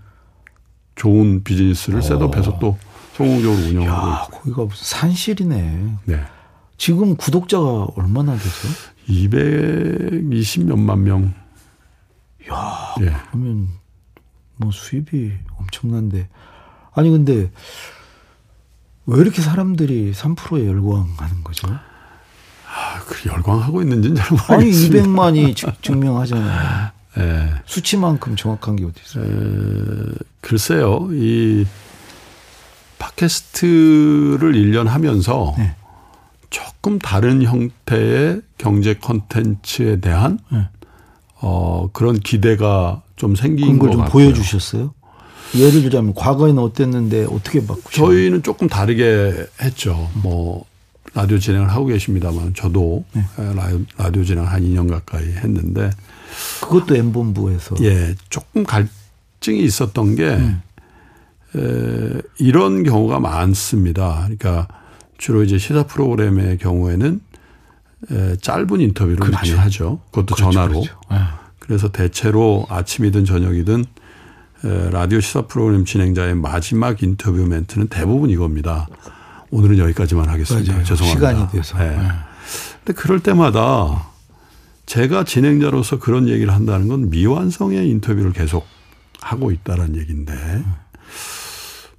좋은 0.96 1.44
비즈니스를 1.44 2.02
셋업해서 2.02 2.58
또 2.60 2.78
성공적으로 3.14 3.68
운영하고 3.68 4.08
야 4.10 4.24
있고. 4.26 4.38
거기가 4.40 4.64
무슨 4.66 5.00
산실이네. 5.00 5.96
네. 6.06 6.20
지금 6.78 7.16
구독자가 7.16 7.88
얼마나 7.96 8.34
되세요? 8.34 8.74
220 9.08 10.66
몇만 10.66 11.04
명. 11.04 11.34
야 12.52 12.96
예. 13.02 13.14
그러면 13.30 13.70
뭐 14.58 14.72
수입이 14.72 15.32
엄청난데 15.58 16.28
아니 16.94 17.10
근데 17.10 17.52
왜 19.06 19.20
이렇게 19.22 19.42
사람들이 19.42 20.12
3%에 20.14 20.66
열광하는 20.68 21.44
거죠? 21.44 21.68
아, 22.78 23.00
그 23.06 23.30
열광하고 23.30 23.82
있는지는 23.82 24.16
잘 24.18 24.28
아니 24.50 24.66
모르겠습니다. 24.66 25.04
200만이 25.04 25.56
증, 25.56 25.72
증명하잖아요. 25.82 26.90
예. 27.18 27.50
수치만큼 27.66 28.36
정확한 28.36 28.76
게 28.76 28.84
어디 28.84 29.00
있어요? 29.06 29.24
에, 29.24 30.14
글쎄요. 30.42 31.08
이 31.14 31.66
팟캐스트를 33.00 34.52
1년 34.54 34.86
하면서 34.86 35.56
네. 35.58 35.76
조금 36.50 37.00
다른 37.00 37.42
형태의 37.44 38.42
경제 38.58 38.96
콘텐츠에 38.96 40.02
대한 40.02 40.40
네. 40.52 40.68
어, 41.42 41.90
그런 41.94 42.20
기대가 42.20 43.02
좀 43.16 43.36
생긴 43.36 43.66
그런 43.66 43.80
것걸좀 43.80 44.02
같고요. 44.02 44.26
보여주셨어요? 44.26 44.94
예를 45.56 45.84
들자면 45.84 46.14
과거에는 46.14 46.62
어땠는데 46.62 47.26
어떻게 47.26 47.66
바꾸셨어요? 47.66 48.08
저희는 48.08 48.44
조금 48.44 48.68
다르게 48.68 49.48
했죠. 49.62 50.10
뭐 50.16 50.66
라디오 51.16 51.40
진행을 51.40 51.72
하고 51.72 51.86
계십니다만 51.86 52.54
저도 52.54 53.06
네. 53.14 53.22
에, 53.40 53.54
라디오, 53.56 53.80
라디오 53.98 54.24
진행을 54.24 54.52
한 54.52 54.62
2년 54.62 54.90
가까이 54.90 55.24
했는데 55.24 55.90
그것도 56.62 56.96
M본부에서 56.96 57.76
예, 57.82 58.16
조금 58.30 58.66
갈증이 58.66 59.64
있었던 59.64 60.16
게 60.16 60.30
음. 60.36 60.62
에, 61.56 62.22
이런 62.40 62.84
경우가 62.84 63.22
많습니다. 63.22 64.24
그러니까 64.24 64.68
주로 65.18 65.42
이제 65.44 65.58
시사 65.58 65.84
프로그램의 65.84 66.58
경우에는 66.58 67.22
에, 68.12 68.36
짧은 68.36 68.82
인터뷰를 68.82 69.30
많이 69.32 69.52
하죠. 69.52 70.02
그것도 70.12 70.36
전화로. 70.36 70.82
그렇죠. 70.82 71.00
네. 71.10 71.18
그래서 71.60 71.92
대체로 71.94 72.66
아침이든 72.70 73.24
저녁이든 73.24 73.86
에, 74.66 74.90
라디오 74.90 75.22
시사 75.22 75.44
프로그램 75.48 75.86
진행자의 75.86 76.36
마지막 76.36 77.02
인터뷰 77.02 77.38
멘트는 77.46 77.88
대부분 77.88 78.30
이겁니다. 78.30 78.90
오늘은 79.56 79.78
여기까지만 79.78 80.28
하겠습니다. 80.28 80.74
맞아요. 80.74 80.84
죄송합니다. 80.84 81.30
시간이 81.32 81.52
돼서. 81.52 81.78
네. 81.78 81.90
네. 81.96 82.08
근데 82.84 82.94
그럴 83.02 83.22
때마다 83.22 84.10
제가 84.86 85.24
진행자로서 85.24 85.98
그런 86.00 86.28
얘기를 86.28 86.54
한다는 86.54 86.90
건 86.90 87.10
미완성의 87.10 87.90
인터뷰를 87.90 88.34
계속 88.34 88.68
하고 89.22 89.52
있다는 89.52 89.96
얘기인데 89.96 90.62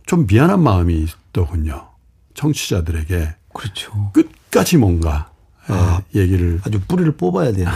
좀 0.04 0.26
미안한 0.26 0.62
마음이 0.62 1.06
있더군요. 1.30 1.88
청취자들에게 2.34 3.34
그렇죠. 3.54 4.10
끝까지 4.12 4.76
뭔가 4.76 5.30
에, 5.70 5.72
아. 5.72 6.02
얘기를 6.14 6.60
아주 6.64 6.78
뿌리를 6.86 7.10
뽑아야 7.16 7.52
되는. 7.52 7.72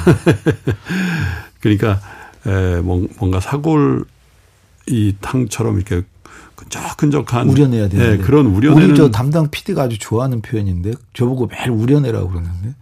그러니까 1.61 1.99
에, 2.47 2.81
뭔- 2.83 3.09
뭔가 3.19 3.40
사골 3.40 4.05
이 4.88 5.16
탕처럼 5.23 5.77
이렇게 5.77 6.03
끈적끈적한 6.61 7.49
우려내야 7.49 7.88
되는데. 7.88 8.16
네, 8.16 8.23
그런 8.23 8.46
우리 8.46 8.68
우려내는 8.68 8.94
저 8.94 9.11
담당 9.11 9.51
PD가 9.51 9.83
아주 9.85 9.99
좋아하는 9.99 10.42
표현인데 10.42 10.92
저보고 11.14 11.46
매일 11.46 11.70
우려내라고 11.70 12.29
그러는데 12.29 12.75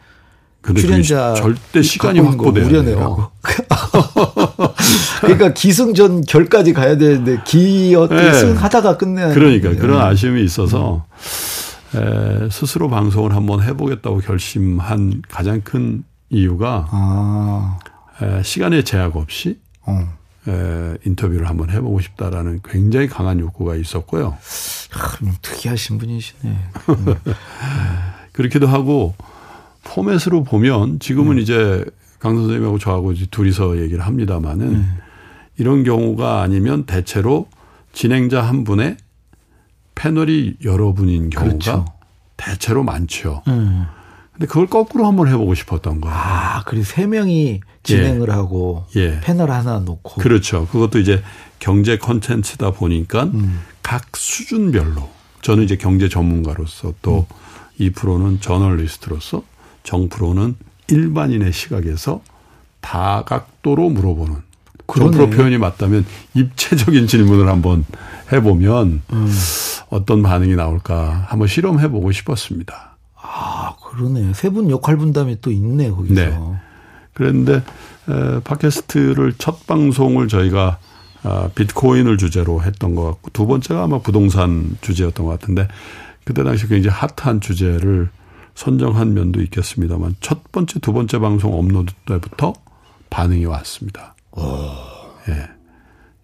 출연자 0.76 1.34
절대 1.34 1.82
시간이 1.82 2.20
확보돼야 2.20 2.66
우려내라고. 2.66 3.30
그러니까 5.20 5.52
기승전 5.54 6.22
결까지 6.22 6.72
가야 6.72 6.96
되는데 6.98 7.40
기어 7.44 8.08
네. 8.08 8.32
승하다가 8.32 8.96
끝내야 8.98 9.32
그러니까 9.32 9.70
되는데. 9.70 9.80
그런 9.80 10.00
아쉬움이 10.00 10.42
있어서 10.44 11.06
에, 11.94 12.48
스스로 12.50 12.90
방송을 12.90 13.34
한번 13.34 13.62
해보겠다고 13.62 14.18
결심한 14.18 15.22
가장 15.28 15.60
큰 15.62 16.04
이유가 16.28 16.86
아, 16.90 17.78
에, 18.20 18.42
시간의 18.42 18.84
제약 18.84 19.16
없이 19.16 19.58
어. 19.86 20.17
에, 20.48 20.96
인터뷰를 21.04 21.48
한번 21.48 21.70
해보고 21.70 22.00
싶다라는 22.00 22.60
굉장히 22.64 23.06
강한 23.06 23.38
욕구가 23.38 23.76
있었고요. 23.76 24.36
특이하신 25.42 25.98
분이시네. 25.98 26.56
그렇기도 28.32 28.66
하고 28.66 29.14
포맷으로 29.84 30.44
보면 30.44 31.00
지금은 31.00 31.38
이제 31.38 31.84
강 32.18 32.36
선생님하고 32.36 32.78
저하고 32.78 33.12
이제 33.12 33.26
둘이서 33.30 33.78
얘기를 33.80 34.04
합니다마는 34.04 34.84
이런 35.58 35.84
경우가 35.84 36.42
아니면 36.42 36.84
대체로 36.84 37.48
진행자 37.92 38.42
한 38.42 38.64
분의 38.64 38.96
패널이 39.94 40.56
여러 40.64 40.92
분인 40.92 41.30
경우가 41.30 41.48
그렇죠. 41.48 41.84
대체로 42.36 42.84
많죠. 42.84 43.42
음. 43.48 43.86
근데 44.38 44.46
그걸 44.46 44.68
거꾸로 44.68 45.04
한번 45.04 45.26
해보고 45.26 45.54
싶었던 45.54 46.00
거예요. 46.00 46.16
아, 46.16 46.62
그리고 46.64 46.84
세 46.84 47.06
명이 47.06 47.60
진행을 47.82 48.30
하고 48.30 48.86
예. 48.94 49.18
패널 49.20 49.50
하나 49.50 49.80
놓고. 49.80 50.20
그렇죠. 50.20 50.68
그것도 50.68 51.00
이제 51.00 51.24
경제 51.58 51.98
컨텐츠다 51.98 52.70
보니까 52.70 53.24
음. 53.24 53.60
각 53.82 54.16
수준별로 54.16 55.10
저는 55.42 55.64
이제 55.64 55.76
경제 55.76 56.08
전문가로서 56.08 56.94
또이 57.02 57.90
프로는 57.92 58.40
저널리스트로서 58.40 59.42
정 59.82 60.08
프로는 60.08 60.54
일반인의 60.86 61.52
시각에서 61.52 62.22
다각도로 62.80 63.90
물어보는 63.90 64.34
정 64.34 64.42
그러네. 64.86 65.16
프로 65.16 65.30
표현이 65.30 65.58
맞다면 65.58 66.06
입체적인 66.34 67.08
질문을 67.08 67.48
한번 67.48 67.84
해보면 68.32 69.02
음. 69.12 69.32
어떤 69.90 70.22
반응이 70.22 70.54
나올까 70.54 71.26
한번 71.28 71.48
실험해 71.48 71.88
보고 71.88 72.12
싶었습니다. 72.12 72.87
아, 73.20 73.74
그러네. 73.82 74.32
세 74.34 74.50
분 74.50 74.70
역할 74.70 74.96
분담이 74.96 75.40
또 75.40 75.50
있네, 75.50 75.90
거기서. 75.90 76.14
네. 76.14 76.38
에, 78.08 78.40
팟캐스트를 78.44 79.34
첫 79.38 79.66
방송을 79.66 80.28
저희가 80.28 80.78
아, 81.24 81.48
비트코인을 81.54 82.16
주제로 82.16 82.62
했던 82.62 82.94
것 82.94 83.02
같고 83.04 83.30
두 83.32 83.46
번째가 83.46 83.82
아마 83.84 83.98
부동산 83.98 84.76
주제였던 84.80 85.26
것 85.26 85.32
같은데 85.32 85.66
그때 86.24 86.44
당시 86.44 86.68
굉장히 86.68 86.96
핫한 87.16 87.40
주제를 87.40 88.08
선정한 88.54 89.14
면도 89.14 89.42
있겠습니다만 89.42 90.14
첫 90.20 90.50
번째 90.52 90.78
두 90.78 90.92
번째 90.92 91.18
방송 91.18 91.54
업로드 91.58 91.92
때부터 92.06 92.52
반응이 93.10 93.44
왔습니다. 93.46 94.14
예. 95.28 95.48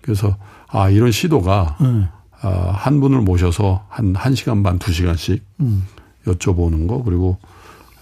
그래서 0.00 0.36
아 0.68 0.90
이런 0.90 1.10
시도가 1.10 1.76
음. 1.80 2.08
아, 2.40 2.48
한 2.72 3.00
분을 3.00 3.20
모셔서 3.20 3.84
한 3.88 4.14
1 4.14 4.36
시간 4.36 4.62
반, 4.62 4.78
2 4.78 4.92
시간씩 4.92 5.44
음. 5.60 5.86
여쭤보는 6.26 6.86
거 6.88 7.02
그리고 7.02 7.38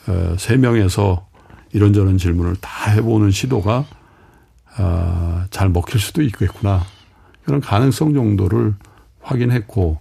에, 0.08 0.36
세 0.38 0.56
명에서 0.56 1.26
이런저런 1.72 2.18
질문을 2.18 2.56
다 2.60 2.90
해보는 2.90 3.30
시도가 3.30 3.84
아, 4.76 5.46
잘 5.50 5.68
먹힐 5.68 6.00
수도 6.00 6.22
있겠구나 6.22 6.82
그런 7.44 7.60
가능성 7.60 8.14
정도를 8.14 8.74
확인했고 9.20 9.98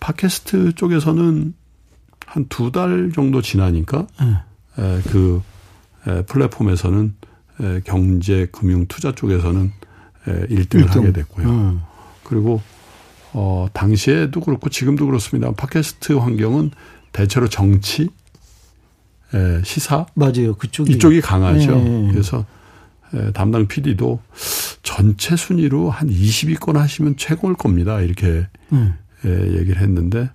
팟캐스트 0.00 0.74
쪽에서는 0.74 1.54
한 2.26 2.46
두 2.48 2.70
달 2.72 3.12
정도 3.14 3.42
지나니까 3.42 4.06
음. 4.22 4.36
에, 4.78 5.00
그 5.10 5.42
에, 6.06 6.22
플랫폼에서는 6.22 7.14
에, 7.60 7.80
경제 7.84 8.46
금융 8.50 8.86
투자 8.86 9.12
쪽에서는 9.12 9.70
에, 10.28 10.46
1등을 10.46 10.86
하게 10.88 11.00
일등. 11.00 11.12
됐고요. 11.12 11.48
음. 11.48 11.82
그리고 12.24 12.62
어 13.34 13.66
당시에도 13.74 14.40
그렇고 14.40 14.70
지금도 14.70 15.04
그렇습니다. 15.06 15.52
팟캐스트 15.52 16.14
환경은 16.14 16.70
대체로 17.12 17.48
정치, 17.48 18.08
에, 19.34 19.62
시사 19.64 20.06
맞아요. 20.14 20.54
그쪽이. 20.54 20.92
이쪽이 20.92 21.20
강하죠. 21.20 21.74
네. 21.76 22.08
그래서 22.10 22.44
에, 23.14 23.32
담당 23.32 23.66
PD도 23.66 24.20
전체 24.82 25.36
순위로 25.36 25.90
한 25.90 26.08
20위권 26.08 26.74
하시면 26.74 27.16
최고일 27.16 27.54
겁니다. 27.56 28.00
이렇게 28.00 28.46
음. 28.72 28.94
에, 29.24 29.28
얘기를 29.58 29.80
했는데 29.80 30.30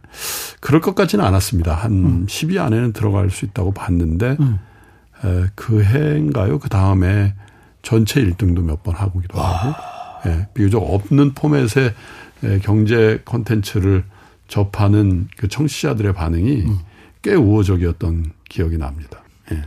그럴 0.59 0.81
것 0.81 0.95
같지는 0.95 1.23
않았습니다. 1.25 1.73
한 1.73 1.91
음. 1.91 2.25
10위 2.27 2.57
안에는 2.59 2.93
들어갈 2.93 3.29
수 3.29 3.45
있다고 3.45 3.71
봤는데 3.73 4.37
음. 4.39 4.59
에, 5.25 5.45
그 5.55 5.83
해인가요? 5.83 6.59
그 6.59 6.69
다음에 6.69 7.33
전체 7.81 8.23
1등도 8.23 8.61
몇 8.63 8.83
번 8.83 8.95
하고기도 8.95 9.39
하고 9.39 9.75
예, 10.25 10.47
비교적 10.53 10.79
없는 10.83 11.33
포맷의 11.35 11.93
예, 12.43 12.59
경제 12.59 13.21
콘텐츠를 13.25 14.03
접하는 14.47 15.27
그 15.37 15.47
청취자들의 15.47 16.13
반응이 16.13 16.61
음. 16.61 16.77
꽤 17.21 17.33
우호적이었던 17.35 18.31
기억이 18.49 18.77
납니다. 18.77 19.21
예. 19.51 19.61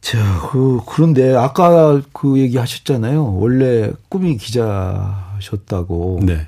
자, 0.00 0.48
그, 0.50 0.80
그런데 0.86 1.34
아까 1.36 2.00
그 2.12 2.38
얘기 2.38 2.56
하셨잖아요. 2.56 3.34
원래 3.36 3.92
꿈이 4.08 4.36
기자셨다고. 4.38 6.20
네. 6.22 6.46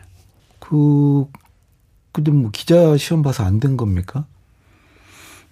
그, 0.59 1.27
근데 2.13 2.31
뭐 2.31 2.51
기자 2.51 2.97
시험 2.97 3.23
봐서 3.23 3.45
안 3.45 3.61
된 3.61 3.77
겁니까? 3.77 4.25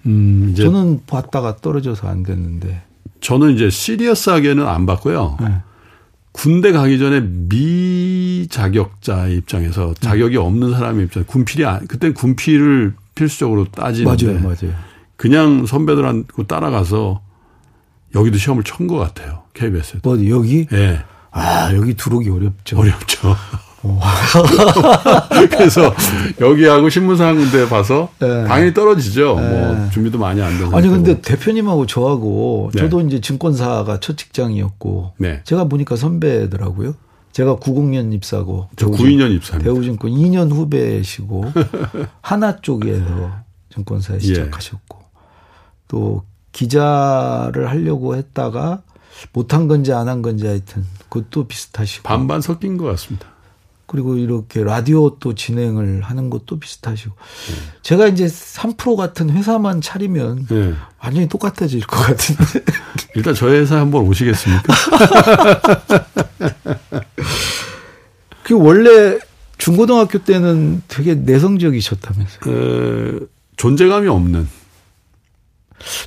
음, 0.07 0.55
저는 0.57 1.03
봤다가 1.07 1.57
떨어져서 1.57 2.09
안 2.09 2.23
됐는데. 2.23 2.83
저는 3.21 3.55
이제 3.55 3.69
시리어스하게는 3.69 4.67
안 4.67 4.87
봤고요. 4.87 5.37
네. 5.41 5.61
군대 6.33 6.73
가기 6.73 6.99
전에 6.99 7.21
미자격자의 8.49 9.37
입장에서 9.37 9.95
자격이 9.95 10.37
없는 10.37 10.73
사람의 10.73 11.07
입장, 11.07 11.25
군필이 11.25 11.65
안, 11.65 11.87
그땐 11.87 12.15
군필을 12.15 12.95
필수적으로 13.15 13.67
따지는데 13.71 14.27
맞아요, 14.27 14.41
맞아요. 14.41 14.75
그냥 15.17 15.67
선배들한테 15.67 16.45
따라가서 16.47 17.21
여기도 18.15 18.39
시험을 18.39 18.65
친것 18.65 18.99
같아요. 18.99 19.43
KBS에. 19.55 20.01
뭐 20.03 20.17
여기? 20.29 20.67
예. 20.73 20.77
네. 20.77 21.05
아 21.33 21.75
여기 21.75 21.95
들어오기 21.95 22.31
어렵죠. 22.31 22.79
어렵죠. 22.79 23.37
그래서 25.51 25.95
여기하고 26.41 26.89
신문사항대 26.91 27.69
봐서 27.69 28.11
네. 28.19 28.45
당연히 28.45 28.75
떨어지죠. 28.75 29.37
네. 29.41 29.49
뭐 29.49 29.91
준비도 29.91 30.19
많이 30.19 30.43
안 30.43 30.59
돼서. 30.59 30.77
아니 30.77 30.89
근데 30.89 31.21
대표님하고 31.21 31.87
저하고 31.87 32.71
네. 32.75 32.81
저도 32.81 33.01
이제 33.03 33.21
증권사가 33.21 34.01
첫 34.01 34.17
직장이었고 34.19 35.15
네. 35.19 35.41
제가 35.45 35.65
보니까 35.65 35.97
선배더라고요. 35.97 36.95
제가 37.33 37.57
90년 37.57 38.13
입사고 38.13 38.69
저 38.77 38.89
92년 38.89 39.33
입사입니다. 39.35 39.73
대우증권 39.73 40.11
2년 40.11 40.51
후배시고 40.53 41.53
하나 42.21 42.61
쪽에서 42.61 43.31
증권사에 43.73 44.17
예. 44.17 44.21
시작하셨고 44.21 44.99
예. 45.01 45.05
또 45.89 46.25
기자를 46.53 47.69
하려고 47.71 48.17
했다가 48.17 48.83
못한 49.33 49.69
건지 49.69 49.93
안 49.93 50.09
한 50.09 50.23
건지 50.23 50.47
하여튼 50.47 50.85
그것도 51.09 51.47
비슷하시고 51.47 52.03
반반 52.03 52.41
섞인 52.41 52.77
것 52.77 52.85
같습니다. 52.87 53.27
그리고 53.91 54.17
이렇게 54.17 54.63
라디오 54.63 55.19
또 55.19 55.35
진행을 55.35 56.03
하는 56.03 56.31
것도 56.31 56.61
비슷하시고 56.61 57.13
네. 57.13 57.55
제가 57.83 58.07
이제 58.07 58.27
3프로 58.27 58.95
같은 58.95 59.31
회사만 59.31 59.81
차리면 59.81 60.47
네. 60.47 60.75
완전히 61.03 61.29
똑같아질 61.29 61.85
것 61.89 61.97
같은데 61.97 62.65
일단 63.17 63.35
저희 63.35 63.59
회사 63.59 63.81
한번 63.81 64.07
오시겠습니까? 64.07 64.63
그 68.45 68.55
원래 68.55 69.19
중고등학교 69.59 70.21
때는 70.21 70.83
되게 70.87 71.17
내성적이셨다면서요? 71.17 72.47
에, 72.47 73.19
존재감이 73.57 74.07
없는 74.07 74.49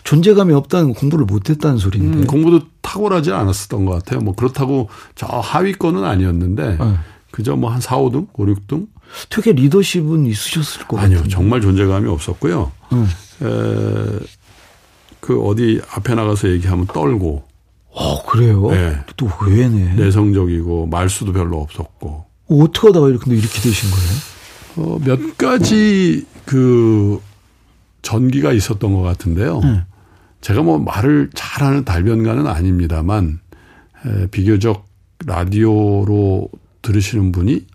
존재감이 0.06 0.54
없다는 0.54 0.94
공부를 0.94 1.26
못했다는 1.26 1.80
소리인데 1.80 2.20
음, 2.20 2.28
공부도 2.28 2.66
탁월하지 2.82 3.34
않았었던 3.34 3.84
것 3.84 3.92
같아요. 3.92 4.22
뭐 4.22 4.36
그렇다고 4.36 4.88
저 5.16 5.28
하위권은 5.28 6.06
아니었는데 6.06 6.78
네. 6.78 6.96
그저 7.34 7.56
뭐 7.56 7.72
한 7.72 7.82
4, 7.82 7.98
5등, 7.98 8.28
5, 8.34 8.46
6등. 8.46 8.88
되게 9.30 9.54
리더십은 9.54 10.28
있으셨을 10.28 10.84
것 10.88 11.00
아니요, 11.00 11.18
같은데. 11.18 11.36
정말 11.36 11.62
존재감이 11.62 12.08
없었고요. 12.08 12.72
음. 12.92 13.08
에, 13.42 14.20
그 15.20 15.42
어디 15.42 15.82
앞에 15.96 16.14
나가서 16.14 16.50
얘기하면 16.52 16.86
떨고. 16.88 17.44
아 17.96 18.18
그래요? 18.28 18.70
네. 18.70 18.98
또 19.18 19.28
왜네? 19.48 19.96
내성적이고 19.96 20.88
말수도 20.88 21.34
별로 21.34 21.60
없었고. 21.60 22.26
어떻게 22.50 22.88
하다가 22.88 23.10
이렇게 23.10 23.32
이렇게 23.32 23.60
되신 23.62 23.90
거예요? 23.90 24.94
어, 24.94 25.00
몇 25.04 25.38
가지 25.38 26.26
그 26.46 27.20
전기가 28.04 28.54
있었던 28.54 28.94
것 28.94 29.02
같은데요. 29.02 29.60
네. 29.62 29.82
제가 30.42 30.62
뭐 30.62 30.78
말을 30.78 31.32
잘하는 31.34 31.84
달변가는 31.84 32.46
아닙니다만 32.46 33.40
에, 34.06 34.28
비교적 34.28 34.86
라디오로 35.26 36.50
들으시는 36.84 37.32
분이 37.32 37.66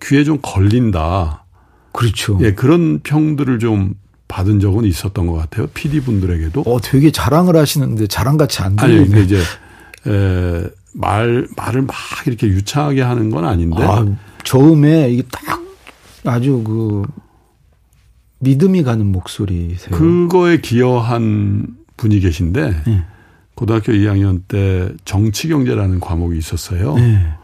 귀에 0.00 0.22
좀 0.22 0.38
걸린다. 0.40 1.44
그렇죠. 1.92 2.38
예, 2.42 2.52
그런 2.54 3.00
평들을 3.00 3.58
좀 3.58 3.94
받은 4.28 4.60
적은 4.60 4.84
있었던 4.84 5.26
것 5.26 5.34
같아요. 5.34 5.66
PD 5.68 6.00
분들에게도. 6.00 6.62
어, 6.66 6.80
되게 6.80 7.10
자랑을 7.10 7.56
하시는데 7.56 8.06
자랑같이 8.06 8.62
안 8.62 8.76
들리네. 8.76 8.98
아니, 9.00 9.08
근데 9.08 9.22
이제 9.22 9.38
에, 10.06 10.68
말 10.92 11.46
말을 11.56 11.82
막 11.82 11.96
이렇게 12.26 12.46
유창하게 12.46 13.02
하는 13.02 13.30
건 13.30 13.44
아닌데. 13.44 13.82
아, 13.82 14.04
처음에 14.44 15.10
이게 15.10 15.22
딱 15.30 15.62
아주 16.24 16.62
그 16.64 17.02
믿음이 18.40 18.82
가는 18.82 19.06
목소리세요. 19.06 19.96
그거에 19.96 20.58
기여한 20.58 21.76
분이 21.96 22.20
계신데 22.20 22.82
네. 22.86 23.04
고등학교 23.54 23.92
2학년 23.92 24.42
때 24.48 24.90
정치 25.04 25.48
경제라는 25.48 26.00
과목이 26.00 26.36
있었어요. 26.36 26.94
네. 26.94 27.34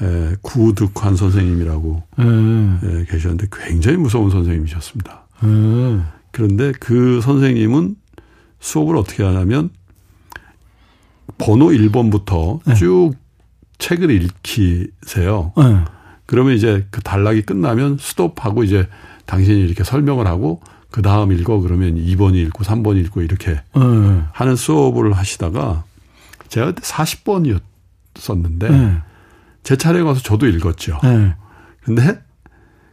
에, 0.00 0.36
구득환 0.42 1.16
선생님이라고 1.16 2.02
음. 2.20 2.80
에, 2.82 3.04
계셨는데 3.10 3.48
굉장히 3.52 3.96
무서운 3.96 4.30
선생님이셨습니다. 4.30 5.26
음. 5.44 6.06
그런데 6.30 6.72
그 6.78 7.20
선생님은 7.20 7.96
수업을 8.60 8.96
어떻게 8.96 9.22
하냐면 9.22 9.70
번호 11.36 11.68
1번부터 11.68 12.60
네. 12.64 12.74
쭉 12.74 13.12
책을 13.78 14.10
읽히세요. 14.10 15.52
네. 15.56 15.84
그러면 16.26 16.54
이제 16.54 16.86
그 16.90 17.00
단락이 17.00 17.42
끝나면 17.42 17.96
스톱하고 17.98 18.64
이제 18.64 18.88
당신이 19.26 19.60
이렇게 19.60 19.84
설명을 19.84 20.26
하고 20.26 20.60
그 20.90 21.02
다음 21.02 21.32
읽어 21.32 21.60
그러면 21.60 21.96
2번 21.96 22.34
읽고 22.34 22.64
3번 22.64 22.96
읽고 23.04 23.22
이렇게 23.22 23.52
네. 23.52 24.22
하는 24.32 24.56
수업을 24.56 25.12
하시다가 25.12 25.84
제가 26.48 26.66
그때 26.66 26.82
40번이었었는데 26.82 29.02
제 29.68 29.76
차례에 29.76 30.00
와서 30.00 30.22
저도 30.22 30.46
읽었죠. 30.46 30.98
네. 31.02 31.34
근데 31.84 32.18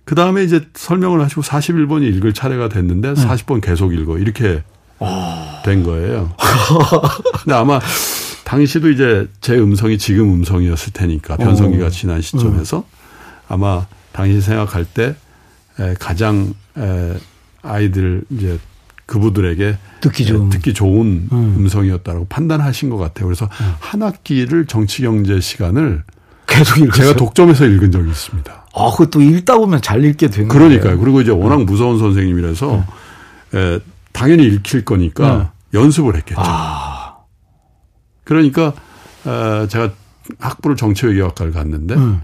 그 0.03 0.13
다음에 0.13 0.43
이제 0.43 0.67
설명을 0.73 1.21
하시고 1.21 1.41
41번이 1.41 2.03
읽을 2.17 2.33
차례가 2.33 2.67
됐는데 2.67 3.13
네. 3.13 3.25
40번 3.25 3.61
계속 3.61 3.93
읽어. 3.93 4.17
이렇게 4.17 4.61
아. 4.99 5.61
된 5.63 5.83
거예요. 5.83 6.33
근데 7.43 7.55
아마 7.55 7.79
당시도 8.43 8.89
이제 8.89 9.25
제 9.39 9.57
음성이 9.57 9.97
지금 9.97 10.33
음성이었을 10.33 10.91
테니까 10.91 11.37
변성기가 11.37 11.85
어. 11.85 11.89
지난 11.89 12.19
시점에서 12.19 12.79
음. 12.79 12.83
아마 13.47 13.85
당시 14.11 14.41
생각할 14.41 14.83
때 14.83 15.15
가장 15.97 16.53
아이들 17.61 18.25
이제 18.31 18.59
그부들에게 19.05 19.77
듣기 20.01 20.25
좋은, 20.25 20.49
듣기 20.49 20.73
좋은 20.73 21.29
음. 21.31 21.67
성이었다라고 21.69 22.25
판단하신 22.25 22.89
것 22.89 22.97
같아요. 22.97 23.27
그래서 23.27 23.45
음. 23.45 23.75
한 23.79 24.03
학기를 24.03 24.65
정치 24.65 25.03
경제 25.03 25.39
시간을 25.39 26.03
계속 26.57 26.77
읽었어요. 26.79 27.07
제가 27.07 27.15
독점해서 27.15 27.65
읽은 27.65 27.91
적이 27.91 28.09
있습니다. 28.09 28.65
아, 28.73 28.91
그것도 28.91 29.21
읽다 29.21 29.57
보면 29.57 29.81
잘 29.81 30.03
읽게 30.03 30.29
되는 30.29 30.47
그러니까요. 30.49 30.83
거예요. 30.83 30.99
그리고 30.99 31.21
이제 31.21 31.31
워낙 31.31 31.57
네. 31.59 31.63
무서운 31.63 31.97
선생님이라서 31.99 32.83
네. 33.51 33.59
에, 33.59 33.79
당연히 34.11 34.45
읽힐 34.45 34.83
거니까 34.85 35.51
네. 35.71 35.79
연습을 35.79 36.15
했겠죠. 36.17 36.41
아. 36.43 37.15
그러니까 38.23 38.73
에, 39.25 39.67
제가 39.67 39.91
학부를 40.39 40.75
정치외교학과를 40.75 41.51
갔는데 41.53 41.95
음. 41.95 42.21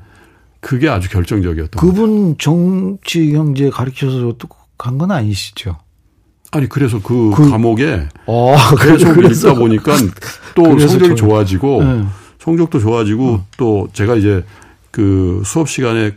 그게 0.59 0.89
아주 0.89 1.09
결정적이었던 1.09 1.79
그분 1.79 2.35
정치 2.37 3.31
경제 3.31 3.69
가르쳐서 3.69 4.33
간 4.77 4.97
건 4.97 5.11
아니시죠? 5.11 5.77
아니 6.51 6.67
그래서 6.67 6.99
그, 7.01 7.31
그 7.35 7.49
과목에 7.49 8.07
아, 8.27 8.75
계속 8.83 9.23
읽다 9.23 9.53
보니까 9.53 9.95
또 10.55 10.77
성적이 10.79 11.15
좋아지고 11.15 11.83
네. 11.83 12.03
성적도 12.41 12.79
좋아지고 12.79 13.33
어. 13.33 13.45
또 13.55 13.87
제가 13.93 14.15
이제 14.15 14.43
그 14.89 15.43
수업 15.45 15.69
시간에 15.69 16.13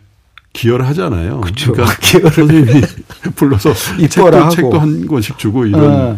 기여를 0.55 0.87
하잖아요. 0.89 1.43
그쵸. 1.43 1.73
그러니까 1.73 1.97
선생님이 2.33 2.81
불러서 3.37 3.75
책도, 3.75 4.49
책도 4.49 4.79
한 4.79 5.07
권씩 5.07 5.37
주고 5.37 5.67
이런 5.67 6.15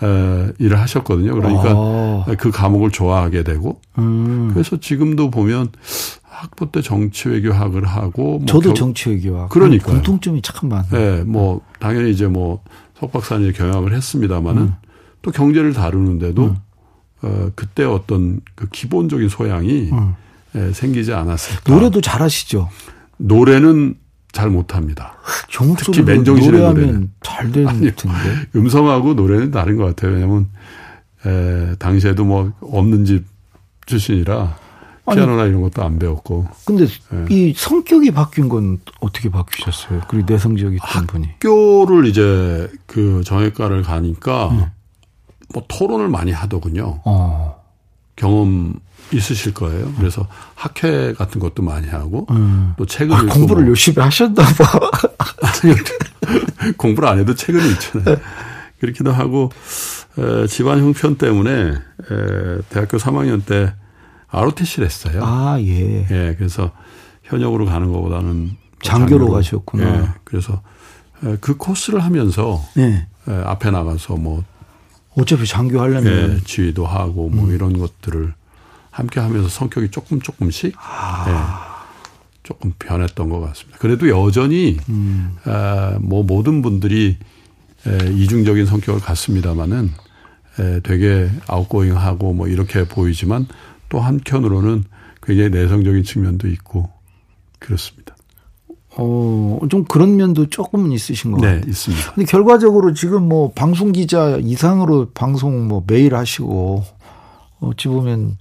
네. 0.00 0.06
에, 0.06 0.52
일을 0.58 0.80
하셨거든요. 0.80 1.34
그러니까 1.34 1.72
아. 1.74 2.24
그 2.38 2.50
과목을 2.50 2.90
좋아하게 2.90 3.42
되고 3.42 3.80
음. 3.98 4.50
그래서 4.54 4.78
지금도 4.78 5.30
보면 5.30 5.68
학부 6.22 6.72
때 6.72 6.80
정치외교학을 6.80 7.84
하고 7.84 8.38
뭐 8.38 8.46
저도 8.46 8.72
정치외교학 8.72 9.50
그러니까 9.50 9.92
공통점이 9.92 10.40
참 10.40 10.70
많아요. 10.70 10.90
네, 10.90 11.24
뭐 11.24 11.60
당연히 11.78 12.12
이제 12.12 12.26
뭐 12.26 12.62
석박사님 12.98 13.52
경영을 13.52 13.92
했습니다마는 13.94 14.62
음. 14.62 14.74
또 15.20 15.30
경제를 15.30 15.74
다루는데도 15.74 16.44
음. 16.44 16.56
어, 17.22 17.50
그때 17.54 17.84
어떤 17.84 18.40
그 18.54 18.68
기본적인 18.68 19.28
소양이 19.28 19.90
음. 19.92 20.14
예, 20.54 20.72
생기지 20.72 21.12
않았을까. 21.12 21.72
노래도 21.72 22.00
잘하시죠. 22.00 22.68
노래는 23.18 23.94
잘 24.32 24.48
못합니다. 24.48 25.14
특히 25.78 26.02
맨정신에 26.02 26.52
노래하면 26.52 27.12
잘 27.22 27.50
되는 27.52 27.72
텐데. 27.72 27.96
음성하고 28.56 29.14
노래는 29.14 29.50
다른 29.50 29.76
것 29.76 29.84
같아요. 29.86 30.12
왜냐하면 30.12 30.48
에, 31.26 31.74
당시에도 31.78 32.24
뭐 32.24 32.52
없는 32.60 33.04
집 33.04 33.24
출신이라 33.86 34.56
피아노나 35.12 35.42
아니, 35.42 35.50
이런 35.50 35.62
것도 35.62 35.82
안 35.82 35.98
배웠고. 35.98 36.46
근데 36.64 36.84
예. 36.84 37.26
이 37.28 37.52
성격이 37.56 38.12
바뀐 38.12 38.48
건 38.48 38.78
어떻게 39.00 39.28
바뀌셨어요? 39.28 40.02
그리고 40.08 40.32
내성적이던 40.32 41.06
분이. 41.08 41.26
학교를 41.26 42.06
이제 42.06 42.70
그 42.86 43.22
정외과를 43.24 43.82
가니까 43.82 44.48
음. 44.50 44.64
뭐 45.52 45.64
토론을 45.68 46.08
많이 46.08 46.32
하더군요. 46.32 47.00
어. 47.04 47.60
경험 48.16 48.74
있으실 49.12 49.54
거예요. 49.54 49.92
그래서 49.96 50.26
학회 50.54 51.12
같은 51.14 51.40
것도 51.40 51.62
많이 51.62 51.88
하고 51.88 52.26
음. 52.30 52.74
또 52.76 52.86
책을 52.86 53.14
아, 53.14 53.22
공부를 53.26 53.62
뭐. 53.62 53.70
열심히 53.70 54.02
하셨나 54.02 54.42
봐. 54.42 54.90
공부를 56.76 57.08
안 57.08 57.18
해도 57.18 57.34
책은 57.34 57.60
있잖아요. 57.72 58.16
그렇기도 58.78 59.12
하고 59.12 59.50
에, 60.18 60.46
집안 60.46 60.78
형편 60.80 61.16
때문에 61.16 61.50
에, 61.70 62.58
대학교 62.68 62.98
3학년 62.98 63.44
때 63.44 63.74
ROTC를 64.28 64.86
했어요. 64.86 65.22
아, 65.24 65.58
예. 65.60 66.06
예, 66.10 66.34
그래서 66.36 66.70
현역으로 67.24 67.66
가는 67.66 67.90
것보다는 67.92 68.36
뭐 68.44 68.56
장교로, 68.82 69.08
장교로 69.08 69.32
가셨구나. 69.32 69.84
예, 69.96 70.08
그래서 70.24 70.62
에, 71.24 71.36
그 71.40 71.56
코스를 71.56 72.00
하면서 72.00 72.62
예. 72.78 73.06
에, 73.28 73.32
앞에 73.44 73.70
나가서 73.70 74.16
뭐 74.16 74.44
어차피 75.16 75.46
장교 75.46 75.80
하려면 75.80 76.36
예, 76.36 76.44
지휘도 76.44 76.86
하고 76.86 77.28
뭐 77.28 77.46
음. 77.46 77.54
이런 77.54 77.78
것들을 77.78 78.32
함께 78.90 79.20
하면서 79.20 79.48
성격이 79.48 79.90
조금 79.90 80.20
조금씩 80.20 80.74
아. 80.76 81.24
예, 81.28 82.00
조금 82.42 82.72
변했던 82.78 83.28
것 83.28 83.40
같습니다. 83.40 83.78
그래도 83.78 84.08
여전히 84.08 84.78
음. 84.88 85.36
아, 85.44 85.98
뭐 86.00 86.22
모든 86.22 86.62
분들이 86.62 87.16
에, 87.86 88.12
이중적인 88.12 88.66
성격을 88.66 89.00
갖습니다마는 89.00 89.90
에, 90.58 90.80
되게 90.80 91.30
아웃고잉하고 91.46 92.34
뭐 92.34 92.48
이렇게 92.48 92.84
보이지만 92.84 93.46
또 93.88 94.00
한편으로는 94.00 94.84
굉장히 95.22 95.50
내성적인 95.50 96.04
측면도 96.04 96.48
있고 96.48 96.90
그렇습니다. 97.58 98.16
어, 99.02 99.58
좀 99.70 99.84
그런 99.84 100.16
면도 100.16 100.46
조금은 100.46 100.92
있으신 100.92 101.32
것 101.32 101.40
네, 101.40 101.54
같아요. 101.54 101.70
있습니다. 101.70 102.12
근데 102.14 102.30
결과적으로 102.30 102.92
지금 102.92 103.28
뭐 103.28 103.50
방송 103.54 103.92
기자 103.92 104.36
이상으로 104.42 105.08
방송 105.14 105.66
뭐 105.68 105.82
매일 105.86 106.14
하시고 106.14 106.84
어찌 107.60 107.88
보면 107.88 108.36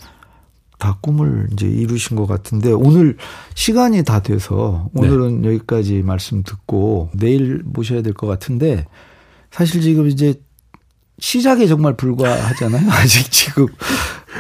다 0.78 0.98
꿈을 1.02 1.48
이제 1.54 1.66
이루신 1.68 2.16
것 2.18 2.26
같은데 2.26 2.72
오늘 2.72 3.18
시간이 3.56 4.04
다 4.04 4.22
돼서 4.22 4.90
오늘은 4.96 5.42
네. 5.42 5.48
여기까지 5.50 6.02
말씀 6.04 6.44
듣고 6.44 7.10
내일 7.14 7.62
모셔야 7.66 8.02
될 8.02 8.14
것 8.14 8.28
같은데 8.28 8.86
사실 9.52 9.82
지금 9.82 10.08
이제 10.08 10.36
시작에 11.20 11.68
정말 11.68 11.96
불과하잖아요. 11.98 12.88
아직 12.92 13.30
지금 13.32 13.68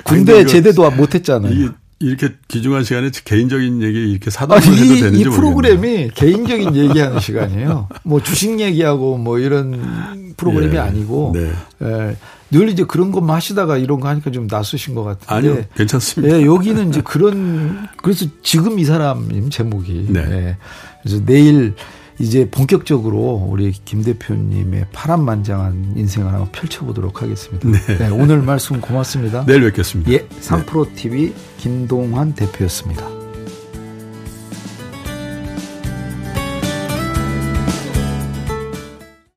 군대 0.05 0.45
제대도 0.45 0.89
못 0.91 1.13
했잖아요. 1.15 1.71
이렇게 1.99 2.33
귀중한 2.47 2.83
시간에 2.85 3.09
개인적인 3.25 3.81
얘기 3.81 4.11
이렇게 4.11 4.29
사담을 4.29 4.63
해도 4.63 4.95
되는지 4.95 5.19
이 5.19 5.23
프로그램이 5.25 6.09
개인적인 6.13 6.75
얘기하는 6.75 7.19
시간이에요. 7.19 7.89
뭐 8.03 8.23
주식 8.23 8.59
얘기하고 8.59 9.17
뭐 9.17 9.37
이런 9.37 10.33
프로그램이 10.37 10.75
예, 10.75 10.79
아니고 10.79 11.33
네. 11.35 11.51
예, 11.81 12.15
늘 12.51 12.69
이제 12.69 12.85
그런 12.85 13.11
것만 13.11 13.35
하시다가 13.35 13.77
이런 13.77 13.99
거 13.99 14.07
하니까 14.07 14.31
좀 14.31 14.47
낯서신 14.49 14.95
것 14.95 15.03
같은데. 15.03 15.33
아니요, 15.33 15.63
괜찮습니다. 15.75 16.37
예, 16.37 16.45
여기는 16.45 16.89
이제 16.89 17.01
그런 17.01 17.87
그래서 17.97 18.25
지금 18.43 18.79
이 18.79 18.85
사람님 18.85 19.49
제목이. 19.49 20.05
네. 20.09 20.19
예, 20.21 20.57
그래서 21.03 21.23
내일 21.25 21.75
이제 22.19 22.49
본격적으로 22.49 23.47
우리 23.49 23.71
김 23.71 24.03
대표님의 24.03 24.87
파란만장한 24.91 25.93
인생을 25.95 26.31
한번 26.31 26.51
펼쳐보도록 26.51 27.21
하겠습니다. 27.21 27.69
네. 27.69 27.97
네 27.97 28.09
오늘 28.09 28.41
말씀 28.41 28.81
고맙습니다. 28.81 29.45
내일 29.45 29.61
뵙겠습니다. 29.61 30.11
예, 30.11 30.27
3프로 30.27 30.93
TV 30.95 31.33
김동환 31.57 32.33
대표였습니다. 32.35 33.18